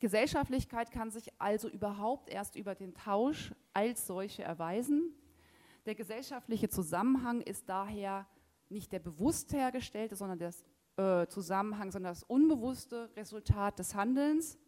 Gesellschaftlichkeit 0.00 0.90
kann 0.90 1.10
sich 1.10 1.30
also 1.38 1.68
überhaupt 1.68 2.30
erst 2.30 2.56
über 2.56 2.74
den 2.74 2.94
Tausch 2.94 3.52
als 3.74 4.06
solche 4.06 4.42
erweisen. 4.42 5.14
Der 5.84 5.94
gesellschaftliche 5.94 6.68
Zusammenhang 6.68 7.42
ist 7.42 7.68
daher 7.68 8.26
nicht 8.70 8.92
der 8.92 8.98
bewusst 8.98 9.52
hergestellte, 9.52 10.16
sondern 10.16 10.38
der 10.38 10.54
äh, 10.96 11.26
Zusammenhang, 11.28 11.90
sondern 11.90 12.12
das 12.12 12.22
unbewusste 12.22 13.10
Resultat 13.16 13.78
des 13.78 13.94
Handelns. 13.94 14.58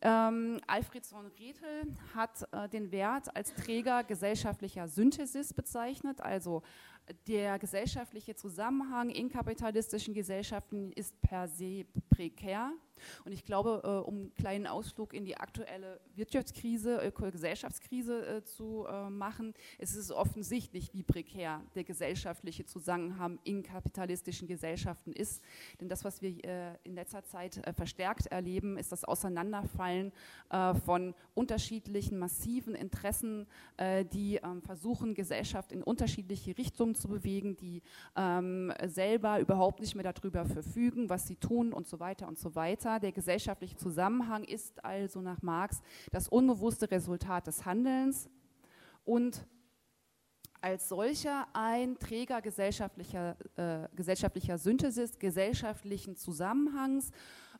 Ähm, 0.00 0.60
Alfredson 0.68 1.26
Rethel 1.38 1.96
hat 2.14 2.46
äh, 2.52 2.68
den 2.68 2.92
Wert 2.92 3.34
als 3.34 3.52
Träger 3.54 4.04
gesellschaftlicher 4.04 4.86
Synthesis 4.86 5.52
bezeichnet, 5.52 6.20
also 6.20 6.62
der 7.26 7.58
gesellschaftliche 7.58 8.34
Zusammenhang 8.34 9.10
in 9.10 9.28
kapitalistischen 9.28 10.14
Gesellschaften 10.14 10.92
ist 10.92 11.20
per 11.20 11.48
se 11.48 11.84
prekär. 12.10 12.72
Und 13.24 13.32
ich 13.32 13.44
glaube, 13.44 13.82
äh, 13.84 14.08
um 14.08 14.16
einen 14.16 14.34
kleinen 14.34 14.66
Ausflug 14.66 15.14
in 15.14 15.24
die 15.24 15.36
aktuelle 15.36 16.00
Wirtschaftskrise, 16.14 17.12
Gesellschaftskrise 17.32 18.26
äh, 18.26 18.42
zu 18.44 18.86
äh, 18.86 19.10
machen, 19.10 19.54
ist 19.78 19.96
es 19.96 20.10
offensichtlich, 20.10 20.92
wie 20.94 21.02
prekär 21.02 21.62
der 21.74 21.84
gesellschaftliche 21.84 22.64
Zusammenhang 22.64 23.38
in 23.44 23.62
kapitalistischen 23.62 24.48
Gesellschaften 24.48 25.12
ist. 25.12 25.42
Denn 25.80 25.88
das, 25.88 26.04
was 26.04 26.22
wir 26.22 26.78
in 26.84 26.94
letzter 26.94 27.24
Zeit 27.24 27.60
verstärkt 27.76 28.26
erleben, 28.26 28.76
ist 28.76 28.92
das 28.92 29.04
Auseinanderfallen 29.04 30.12
von 30.84 31.14
unterschiedlichen 31.34 32.18
massiven 32.18 32.74
Interessen, 32.74 33.46
die 34.12 34.36
ähm, 34.36 34.62
versuchen, 34.62 35.14
Gesellschaft 35.14 35.72
in 35.72 35.82
unterschiedliche 35.82 36.56
Richtungen 36.56 36.94
zu 36.98 37.08
bewegen, 37.08 37.56
die 37.56 37.82
ähm, 38.16 38.72
selber 38.86 39.40
überhaupt 39.40 39.80
nicht 39.80 39.94
mehr 39.94 40.10
darüber 40.12 40.44
verfügen, 40.44 41.08
was 41.08 41.26
sie 41.26 41.36
tun 41.36 41.72
und 41.72 41.86
so 41.86 42.00
weiter 42.00 42.28
und 42.28 42.38
so 42.38 42.54
weiter. 42.54 43.00
Der 43.00 43.12
gesellschaftliche 43.12 43.76
Zusammenhang 43.76 44.44
ist 44.44 44.84
also 44.84 45.20
nach 45.20 45.42
Marx 45.42 45.80
das 46.10 46.28
unbewusste 46.28 46.90
Resultat 46.90 47.46
des 47.46 47.64
Handelns 47.64 48.28
und 49.04 49.46
als 50.60 50.88
solcher 50.88 51.46
ein 51.52 51.98
Träger 51.98 52.42
gesellschaftlicher, 52.42 53.36
äh, 53.56 53.88
gesellschaftlicher 53.94 54.58
Synthesis, 54.58 55.18
gesellschaftlichen 55.18 56.16
Zusammenhangs. 56.16 57.10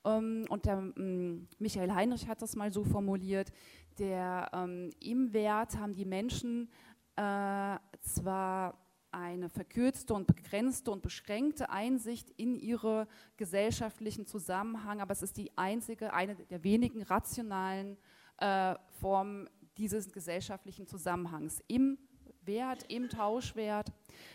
Ähm, 0.05 0.47
und 0.49 0.65
der 0.67 0.93
ähm, 0.97 1.49
Michael 1.59 1.95
Heinrich 1.95 2.29
hat 2.29 2.43
das 2.43 2.57
mal 2.57 2.73
so 2.73 2.85
formuliert, 2.85 3.53
der 3.99 4.51
ähm, 4.53 4.91
im 5.01 5.33
Wert 5.33 5.79
haben 5.79 5.95
die 5.95 6.05
Menschen 6.05 6.69
äh, 7.17 7.77
zwar 8.01 8.79
eine 9.11 9.49
verkürzte 9.49 10.15
und 10.15 10.27
begrenzte 10.27 10.91
und 10.91 11.03
beschränkte 11.03 11.71
Einsicht 11.71 12.31
in 12.37 12.59
ihre 12.59 13.07
gesellschaftlichen 13.37 14.27
Zusammenhang, 14.27 15.01
aber 15.01 15.13
es 15.13 15.23
ist 15.23 15.37
die 15.37 15.57
einzige, 15.57 16.13
eine 16.13 16.35
der 16.35 16.63
wenigen 16.65 17.03
rationalen 17.03 17.97
äh, 18.39 18.75
Formen 19.01 19.49
dieses 19.77 20.13
gesellschaftlichen 20.13 20.87
Zusammenhangs. 20.87 21.63
Im 21.69 21.99
Wert, 22.43 22.85
im 22.89 23.09
Tauschwert 23.09 23.93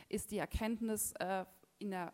ist 0.10 0.32
die 0.32 0.38
Erkenntnis 0.38 1.14
äh, 1.20 1.46
in 1.80 1.92
der 1.92 2.14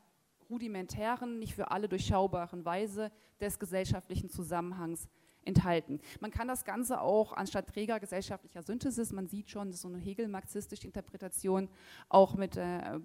rudimentären, 0.50 1.40
nicht 1.40 1.54
für 1.54 1.72
alle 1.72 1.88
durchschaubaren 1.88 2.66
Weise 2.66 3.12
des 3.40 3.60
gesellschaftlichen 3.60 4.30
Zusammenhangs 4.30 5.08
enthalten. 5.50 6.00
Man 6.22 6.32
kann 6.32 6.48
das 6.48 6.64
Ganze 6.64 7.02
auch 7.02 7.34
anstatt 7.34 7.68
Träger 7.68 8.00
gesellschaftlicher 8.00 8.64
Synthesis, 8.64 9.12
man 9.12 9.28
sieht 9.28 9.50
schon, 9.50 9.74
so 9.74 9.88
eine 9.90 9.98
Hegel-marxistische 9.98 10.88
Interpretation, 10.88 11.68
auch 12.08 12.36
mit 12.36 12.56
äh, 12.56 13.00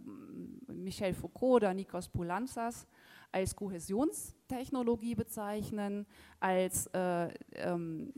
Michel 0.68 1.14
Foucault 1.14 1.62
oder 1.62 1.74
Nikos 1.74 2.08
Poulantzas 2.08 2.86
als 3.32 3.56
Kohäsionstechnologie 3.56 5.16
bezeichnen, 5.16 6.06
als, 6.38 6.86
äh, 6.94 7.28
ähm, 7.54 8.12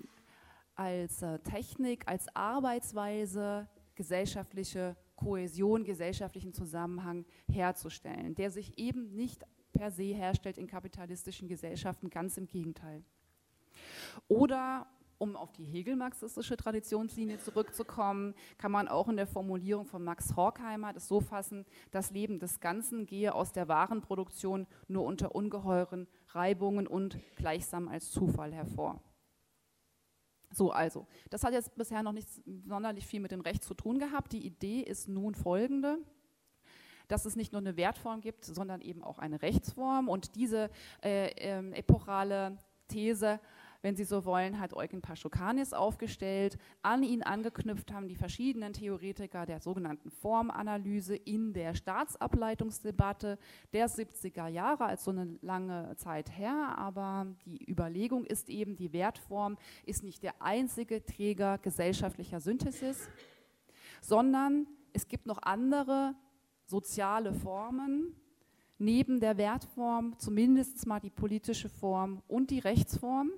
als 0.75 1.23
äh, 1.23 1.39
Technik, 1.39 2.07
als 2.07 2.27
Arbeitsweise, 2.37 3.67
gesellschaftliche 3.95 4.95
Kohäsion, 5.17 5.85
gesellschaftlichen 5.85 6.53
Zusammenhang 6.53 7.25
herzustellen, 7.49 8.35
der 8.35 8.51
sich 8.51 8.77
eben 8.79 9.15
nicht 9.15 9.43
per 9.73 9.91
se 9.91 10.15
herstellt 10.15 10.59
in 10.59 10.67
kapitalistischen 10.67 11.49
Gesellschaften, 11.49 12.11
ganz 12.11 12.37
im 12.37 12.47
Gegenteil. 12.47 13.03
Oder 14.29 14.87
um 15.19 15.37
auf 15.37 15.53
die 15.53 15.65
Hegel-marxistische 15.65 16.57
Traditionslinie 16.57 17.39
zurückzukommen, 17.39 18.35
kann 18.59 18.73
man 18.73 18.89
auch 18.89 19.09
in 19.09 19.17
der 19.17 19.27
Formulierung 19.27 19.87
von 19.87 20.05
Max 20.05 20.37
Horkheimer 20.37 20.93
das 20.93 21.09
so 21.09 21.21
fassen, 21.21 21.65
das 21.91 22.11
Leben 22.11 22.39
des 22.39 22.61
Ganzen 22.61 23.07
gehe 23.07 23.35
aus 23.35 23.53
der 23.53 23.69
Warenproduktion 23.69 24.67
nur 24.89 25.05
unter 25.05 25.35
ungeheuren 25.35 26.07
Reibungen 26.29 26.87
und 26.87 27.19
gleichsam 27.37 27.89
als 27.89 28.11
Zufall 28.11 28.53
hervor. 28.53 29.01
So, 30.53 30.71
also, 30.71 31.07
das 31.31 31.45
hat 31.45 31.53
jetzt 31.53 31.75
bisher 31.77 32.03
noch 32.03 32.13
nicht 32.13 32.29
sonderlich 32.67 33.07
viel 33.07 33.21
mit 33.21 33.33
dem 33.33 33.41
Recht 33.41 33.65
zu 33.65 33.75
tun 33.75 33.99
gehabt. 33.99 34.33
Die 34.33 34.47
Idee 34.47 34.81
ist 34.81 35.09
nun 35.09 35.35
folgende 35.35 35.99
dass 37.09 37.25
es 37.25 37.37
nicht 37.37 37.53
nur 37.53 37.61
eine 37.61 37.77
Wertform 37.77 38.21
gibt, 38.21 38.45
sondern 38.45 38.81
eben 38.81 39.05
auch 39.05 39.21
eine 39.21 39.41
Rechtsform. 39.41 40.09
Und 40.09 40.35
diese 40.35 40.71
äh, 41.05 41.29
äh, 41.29 41.71
epochale 41.73 42.59
These 42.89 43.39
wenn 43.83 43.97
Sie 43.97 44.05
so 44.05 44.25
wollen, 44.25 44.59
hat 44.59 44.75
Eugen 44.75 45.01
Paschokanis 45.01 45.73
aufgestellt. 45.73 46.59
An 46.83 47.03
ihn 47.03 47.23
angeknüpft 47.23 47.93
haben 47.93 48.09
die 48.09 48.17
verschiedenen 48.17 48.73
Theoretiker 48.73 49.47
der 49.47 49.61
sogenannten 49.61 50.11
Formanalyse 50.11 51.17
in 51.17 51.53
der 51.53 51.75
Staatsableitungsdebatte 51.75 53.39
der 53.73 53.89
70er 53.89 54.49
Jahre, 54.49 54.85
als 54.85 55.05
so 55.05 55.11
eine 55.11 55.39
lange 55.43 55.95
Zeit 55.97 56.37
her. 56.37 56.75
Aber 56.77 57.27
die 57.45 57.71
Überlegung 57.71 58.25
ist 58.25 58.49
eben, 58.49 58.77
die 58.77 58.93
Wertform 58.93 59.57
ist 59.85 60.03
nicht 60.03 60.23
der 60.23 60.41
einzige 60.41 61.05
Träger 61.05 61.59
gesellschaftlicher 61.59 62.41
Synthesis, 62.41 63.09
sondern 64.01 64.67
es 64.93 65.09
gibt 65.09 65.27
noch 65.27 65.43
andere 65.43 66.15
soziale 66.65 67.33
Formen, 67.33 68.15
neben 68.79 69.21
der 69.21 69.39
Wertform 69.39 70.19
zumindest 70.19 70.87
mal 70.87 71.01
die 71.01 71.11
politische 71.11 71.69
Form 71.69 72.23
und 72.29 72.51
die 72.51 72.59
Rechtsform. 72.59 73.31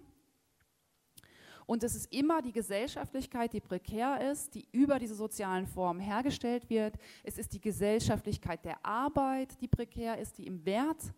Und 1.69 1.85
es 1.85 1.95
ist 1.95 2.11
immer 2.15 2.41
die 2.41 2.53
Gesellschaftlichkeit, 2.53 3.53
die 3.53 3.61
prekär 3.61 4.31
ist, 4.33 4.55
die 4.55 4.67
über 4.73 4.99
diese 4.99 5.15
sozialen 5.15 5.67
Formen 5.67 6.01
hergestellt 6.01 6.71
wird. 6.71 6.97
Es 7.23 7.37
ist 7.37 7.53
die 7.53 7.61
Gesellschaftlichkeit 7.61 8.65
der 8.65 8.83
Arbeit, 8.83 9.61
die 9.61 9.69
prekär 9.69 10.17
ist, 10.17 10.39
die 10.39 10.47
im 10.47 10.65
Wert 10.65 11.13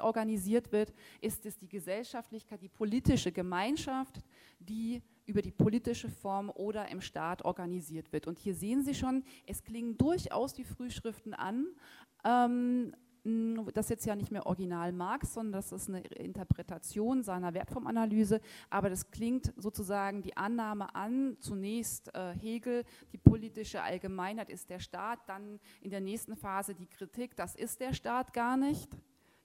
organisiert 0.00 0.70
wird. 0.70 0.92
Ist 1.20 1.44
es 1.44 1.58
die 1.58 1.68
Gesellschaftlichkeit, 1.68 2.62
die 2.62 2.68
politische 2.68 3.32
Gemeinschaft, 3.32 4.20
die 4.60 5.02
über 5.26 5.42
die 5.42 5.50
politische 5.50 6.08
Form 6.08 6.50
oder 6.50 6.88
im 6.90 7.00
Staat 7.00 7.44
organisiert 7.44 8.12
wird. 8.12 8.26
Und 8.28 8.38
hier 8.38 8.54
sehen 8.54 8.84
Sie 8.84 8.94
schon, 8.94 9.24
es 9.46 9.64
klingen 9.64 9.96
durchaus 9.96 10.54
die 10.54 10.64
Frühschriften 10.64 11.34
an, 11.34 11.66
ähm, 12.24 12.94
das 13.24 13.86
ist 13.86 13.90
jetzt 13.90 14.06
ja 14.06 14.16
nicht 14.16 14.30
mehr 14.30 14.44
original 14.44 14.92
Marx, 14.92 15.32
sondern 15.32 15.52
das 15.52 15.72
ist 15.72 15.88
eine 15.88 16.00
Interpretation 16.00 17.22
seiner 17.22 17.54
Wertformanalyse, 17.54 18.40
aber 18.68 18.90
das 18.90 19.10
klingt 19.10 19.52
sozusagen 19.56 20.20
die 20.20 20.36
Annahme 20.36 20.94
an, 20.94 21.36
zunächst 21.40 22.14
äh, 22.14 22.34
Hegel, 22.34 22.84
die 23.12 23.18
politische 23.18 23.82
Allgemeinheit 23.82 24.50
ist 24.50 24.68
der 24.68 24.78
Staat, 24.78 25.20
dann 25.26 25.58
in 25.80 25.90
der 25.90 26.00
nächsten 26.00 26.36
Phase 26.36 26.74
die 26.74 26.86
Kritik, 26.86 27.34
das 27.34 27.54
ist 27.54 27.80
der 27.80 27.94
Staat 27.94 28.34
gar 28.34 28.58
nicht, 28.58 28.90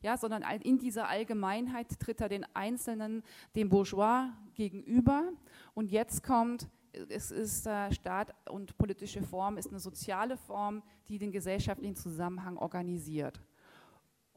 ja, 0.01 0.17
sondern 0.17 0.43
in 0.61 0.79
dieser 0.79 1.07
Allgemeinheit 1.07 1.99
tritt 1.99 2.21
er 2.21 2.29
den 2.29 2.45
Einzelnen, 2.53 3.23
dem 3.55 3.69
Bourgeois 3.69 4.29
gegenüber. 4.55 5.31
Und 5.73 5.91
jetzt 5.91 6.23
kommt, 6.23 6.69
es 7.09 7.31
ist 7.31 7.67
äh, 7.67 7.91
Staat 7.91 8.33
und 8.49 8.77
politische 8.77 9.21
Form 9.21 9.57
ist 9.57 9.69
eine 9.69 9.79
soziale 9.79 10.37
Form, 10.37 10.83
die 11.07 11.17
den 11.17 11.31
gesellschaftlichen 11.31 11.95
Zusammenhang 11.95 12.57
organisiert. 12.57 13.41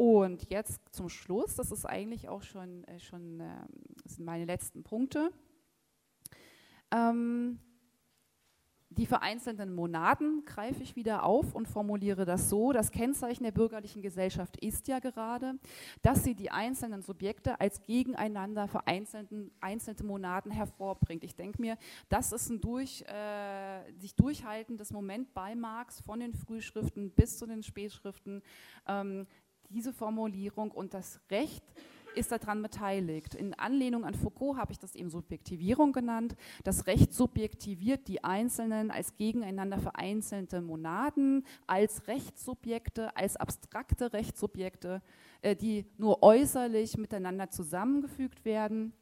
Und 0.03 0.51
jetzt 0.51 0.81
zum 0.91 1.09
Schluss, 1.09 1.55
das 1.55 1.71
ist 1.71 1.87
eigentlich 1.87 2.29
auch 2.29 2.43
schon, 2.43 2.83
äh, 2.89 2.99
schon 2.99 3.39
äh, 3.39 3.47
sind 4.05 4.25
meine 4.25 4.47
letzten 4.47 4.83
Punkte. 4.83 5.31
Ähm, 6.91 7.61
die 8.97 9.07
vereinzelten 9.07 9.75
Monaden 9.75 10.45
greife 10.45 10.83
ich 10.83 10.97
wieder 10.97 11.23
auf 11.23 11.55
und 11.55 11.67
formuliere 11.67 12.25
das 12.25 12.51
so. 12.51 12.73
Das 12.73 12.91
Kennzeichen 12.91 13.45
der 13.45 13.53
bürgerlichen 13.53 14.03
Gesellschaft 14.03 14.57
ist 14.57 14.87
ja 14.89 14.99
gerade, 14.99 15.55
dass 16.03 16.25
sie 16.25 16.35
die 16.35 16.51
einzelnen 16.51 17.01
Subjekte 17.01 17.59
als 17.61 17.83
gegeneinander 17.85 18.69
vereinzelten 18.69 19.51
einzelne 19.61 20.03
Monaden 20.03 20.51
hervorbringt. 20.51 21.25
Ich 21.25 21.37
denke 21.37 21.61
mir, 21.61 21.79
das 22.09 22.33
ist 22.33 22.51
ein 22.51 22.61
durch, 22.61 23.03
äh, 23.03 23.93
sich 23.99 24.15
durchhaltendes 24.15 24.93
Moment 24.93 25.33
bei 25.33 25.55
Marx 25.55 26.01
von 26.01 26.21
den 26.21 26.35
Frühschriften 26.35 27.13
bis 27.13 27.39
zu 27.39 27.47
den 27.47 27.63
Spätschriften. 27.63 28.43
Ähm, 28.87 29.27
diese 29.73 29.93
Formulierung 29.93 30.71
und 30.71 30.95
das 30.95 31.21
Recht 31.31 31.65
ist 32.15 32.33
daran 32.33 32.63
beteiligt. 32.63 33.35
In 33.35 33.55
Anlehnung 33.55 34.05
an 34.05 34.15
Foucault 34.15 34.59
habe 34.59 34.73
ich 34.73 34.79
das 34.79 34.95
eben 34.95 35.11
Subjektivierung 35.11 35.93
genannt. 35.93 36.37
Das 36.65 36.87
Recht 36.87 37.13
subjektiviert 37.15 38.07
die 38.09 38.23
Einzelnen 38.23 38.91
als 38.91 39.17
gegeneinander 39.17 39.79
vereinzelte 39.79 40.61
Monaden, 40.61 41.47
als 41.67 42.07
Rechtssubjekte, 42.09 43.17
als 43.17 43.37
abstrakte 43.37 44.13
Rechtssubjekte, 44.13 45.03
äh, 45.41 45.57
die 45.57 45.87
nur 45.97 46.23
äußerlich 46.23 46.99
miteinander 46.99 47.51
zusammengefügt 47.51 48.45
werden. 48.45 48.93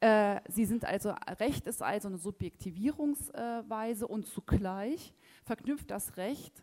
Äh, 0.00 0.40
sie 0.48 0.64
sind 0.64 0.84
also, 0.84 1.14
Recht 1.38 1.66
ist 1.66 1.82
also 1.82 2.08
eine 2.08 2.18
Subjektivierungsweise 2.18 4.08
und 4.08 4.26
zugleich 4.26 5.14
verknüpft 5.44 5.90
das 5.90 6.16
Recht 6.16 6.62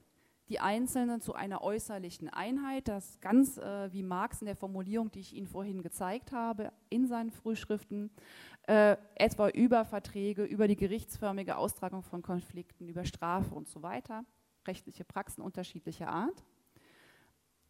die 0.50 0.60
Einzelnen 0.60 1.22
zu 1.22 1.34
einer 1.34 1.62
äußerlichen 1.62 2.30
Einheit, 2.30 2.88
das 2.88 3.20
ganz 3.20 3.58
äh, 3.58 3.92
wie 3.92 4.04
Marx 4.04 4.42
in 4.42 4.46
der 4.46 4.56
Formulierung, 4.56 5.12
die 5.12 5.20
ich 5.20 5.34
Ihnen 5.34 5.48
vorhin 5.48 5.82
gezeigt 5.82 6.32
habe, 6.32 6.72
in 6.90 7.08
seinen 7.08 7.32
Frühschriften, 7.32 8.10
äh, 8.68 8.96
etwa 9.16 9.50
über 9.50 9.84
Verträge, 9.86 10.44
über 10.44 10.68
die 10.68 10.76
gerichtsförmige 10.76 11.58
Austragung 11.58 12.04
von 12.04 12.22
Konflikten, 12.22 12.88
über 12.88 13.06
Strafe 13.06 13.54
und 13.54 13.68
so 13.68 13.82
weiter, 13.82 14.24
rechtliche 14.66 15.04
Praxen 15.04 15.42
unterschiedlicher 15.42 16.08
Art. 16.08 16.44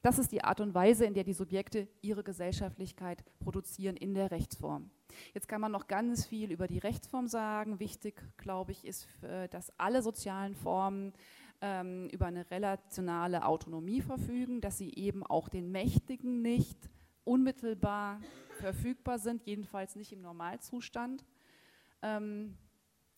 Das 0.04 0.20
ist 0.20 0.32
die 0.32 0.44
Art 0.44 0.62
und 0.62 0.74
Weise, 0.74 1.06
in 1.06 1.16
der 1.16 1.24
die 1.24 1.34
Subjekte 1.34 1.88
ihre 2.02 2.24
Gesellschaftlichkeit 2.24 3.24
produzieren 3.40 3.98
in 3.98 4.14
der 4.14 4.32
Rechtsform. 4.32 4.90
Jetzt 5.34 5.48
kann 5.48 5.62
man 5.62 5.72
noch 5.72 5.88
ganz 5.88 6.26
viel 6.26 6.52
über 6.52 6.68
die 6.68 6.78
Rechtsform 6.78 7.28
sagen. 7.28 7.80
Wichtig, 7.80 8.22
glaube 8.38 8.72
ich, 8.72 8.86
ist, 8.86 9.08
äh, 9.24 9.48
dass 9.50 9.78
alle 9.80 10.02
sozialen 10.02 10.56
Formen 10.56 11.14
ähm, 11.62 12.08
über 12.10 12.28
eine 12.28 12.50
relationale 12.52 13.46
Autonomie 13.46 14.02
verfügen, 14.02 14.62
dass 14.62 14.78
sie 14.78 14.94
eben 14.96 15.26
auch 15.26 15.50
den 15.50 15.72
Mächtigen 15.72 16.42
nicht 16.42 16.78
unmittelbar 17.24 18.22
verfügbar 18.60 19.20
sind, 19.20 19.44
jedenfalls 19.46 19.96
nicht 19.96 20.12
im 20.12 20.22
Normalzustand. 20.22 21.26
Ähm, 22.02 22.56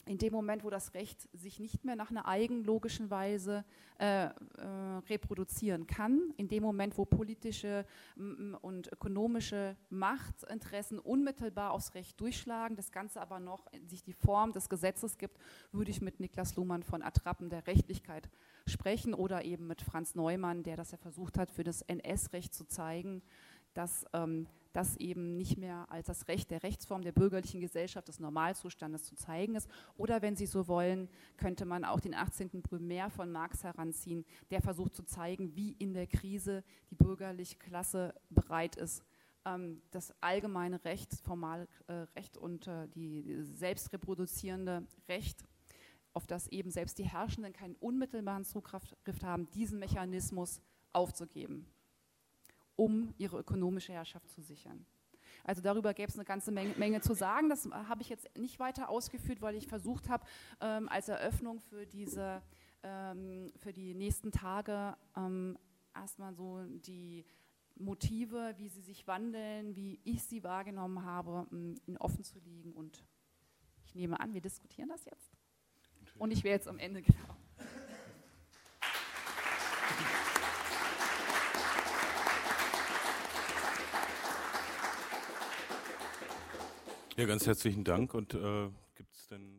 in 0.10 0.18
dem 0.18 0.34
Moment, 0.34 0.64
wo 0.64 0.72
das 0.72 0.96
Recht 0.96 1.30
sich 1.34 1.60
nicht 1.60 1.86
mehr 1.86 1.96
nach 1.96 2.10
einer 2.10 2.28
eigenlogischen 2.28 3.12
Weise 3.12 3.64
äh, 4.00 4.26
äh, 4.26 4.32
reproduzieren 5.08 5.86
kann, 5.86 6.34
in 6.36 6.48
dem 6.48 6.64
Moment, 6.64 6.98
wo 6.98 7.06
politische 7.06 7.86
und 8.62 8.92
ökonomische 8.92 9.78
Machtinteressen 9.92 10.98
unmittelbar 10.98 11.72
aufs 11.72 11.94
Recht 11.94 12.20
durchschlagen, 12.20 12.76
das 12.76 12.92
Ganze 12.92 13.22
aber 13.22 13.40
noch 13.40 13.68
sich 13.86 14.02
die 14.02 14.14
Form 14.14 14.52
des 14.52 14.68
Gesetzes 14.68 15.20
gibt, 15.20 15.38
würde 15.72 15.92
ich 15.92 16.02
mit 16.02 16.20
Niklas 16.20 16.56
Luhmann 16.56 16.82
von 16.82 17.04
Attrappen 17.04 17.52
der 17.52 17.68
Rechtlichkeit 17.68 18.32
sprechen 18.66 19.14
oder 19.14 19.46
eben 19.46 19.68
mit 19.68 19.84
Franz 19.84 20.16
Neumann, 20.16 20.64
der 20.64 20.76
das 20.76 20.90
ja 20.92 20.98
versucht 20.98 21.38
hat, 21.38 21.52
für 21.52 21.64
das 21.64 21.84
NS-Recht 21.84 22.56
zu 22.56 22.66
zeigen, 22.66 23.22
dass 23.76 24.06
ähm, 24.14 24.48
das 24.74 24.98
eben 24.98 25.36
nicht 25.36 25.58
mehr 25.58 25.86
als 25.90 26.08
das 26.08 26.28
Recht 26.28 26.52
der 26.52 26.64
Rechtsform 26.64 27.02
der 27.02 27.12
bürgerlichen 27.12 27.60
Gesellschaft 27.60 28.08
des 28.08 28.20
Normalzustandes 28.20 29.04
zu 29.04 29.16
zeigen 29.16 29.56
ist. 29.56 29.70
Oder 29.98 30.22
wenn 30.22 30.36
Sie 30.36 30.46
so 30.46 30.68
wollen, 30.68 31.10
könnte 31.38 31.66
man 31.66 31.84
auch 31.84 32.00
den 32.00 32.14
18. 32.14 32.62
Primär 32.62 33.10
von 33.10 33.32
Marx 33.32 33.64
heranziehen, 33.64 34.26
der 34.52 34.62
versucht 34.62 34.96
zu 34.96 35.04
zeigen, 35.04 35.56
wie 35.56 35.72
in 35.74 35.94
der 35.94 36.08
Krise 36.08 36.64
die 36.92 36.96
bürgerliche 36.96 37.58
Klasse 37.58 38.14
bereit 38.30 38.76
ist, 38.76 39.04
ähm, 39.46 39.82
das 39.92 40.14
allgemeine 40.22 40.84
Recht, 40.86 41.14
formale 41.24 41.68
äh, 41.88 41.94
Recht 42.16 42.38
und 42.38 42.68
äh, 42.68 42.88
die 42.90 43.44
selbstreproduzierende 43.44 44.86
Recht 45.08 45.44
auf 46.14 46.28
das 46.28 46.48
eben 46.48 46.72
selbst 46.72 46.98
die 46.98 47.04
Herrschenden 47.04 47.54
keinen 47.54 47.76
unmittelbaren 47.76 48.44
Zugriff 48.44 48.84
haben, 49.24 49.50
diesen 49.52 49.80
Mechanismus 49.80 50.60
aufzugeben 50.92 51.68
um 52.80 53.14
ihre 53.18 53.38
ökonomische 53.40 53.92
Herrschaft 53.92 54.30
zu 54.30 54.42
sichern. 54.42 54.86
Also 55.44 55.62
darüber 55.62 55.94
gäbe 55.94 56.10
es 56.10 56.16
eine 56.16 56.24
ganze 56.24 56.50
Menge, 56.50 56.74
Menge, 56.78 57.02
zu 57.02 57.14
sagen. 57.14 57.50
Das 57.50 57.70
habe 57.72 58.02
ich 58.02 58.10
jetzt 58.10 58.30
nicht 58.38 58.58
weiter 58.60 58.90
ausgeführt, 58.90 59.42
weil 59.42 59.56
ich 59.56 59.68
versucht 59.68 60.08
habe, 60.08 60.26
ähm, 60.62 60.88
als 60.88 61.10
Eröffnung 61.10 61.60
für, 61.60 61.86
diese, 61.86 62.42
ähm, 62.84 63.52
für 63.58 63.74
die 63.74 63.94
nächsten 63.94 64.32
Tage 64.32 64.96
ähm, 65.18 65.58
erstmal 65.94 66.34
so 66.34 66.64
die 66.64 67.26
Motive, 67.76 68.54
wie 68.58 68.70
sie 68.70 68.82
sich 68.82 69.08
wandeln, 69.08 69.76
wie 69.76 70.00
ich 70.06 70.24
sie 70.24 70.44
wahrgenommen 70.44 71.04
habe, 71.04 71.48
ähm, 71.52 71.76
offen 72.00 72.24
zu 72.24 72.40
liegen. 72.40 72.72
Und 72.72 73.04
ich 73.84 73.94
nehme 73.94 74.20
an, 74.22 74.34
wir 74.34 74.42
diskutieren 74.42 74.88
das 74.88 75.04
jetzt. 75.04 75.34
Und 76.18 76.32
ich 76.32 76.44
wäre 76.46 76.56
jetzt 76.56 76.68
am 76.68 76.80
Ende 76.80 77.02
genau. 77.02 77.36
Ja, 87.20 87.26
ganz 87.26 87.46
herzlichen 87.46 87.84
Dank. 87.84 88.14
Und 88.14 88.34
äh, 88.34 88.70
gibt 88.96 89.14
es 89.14 89.28
denn 89.28 89.58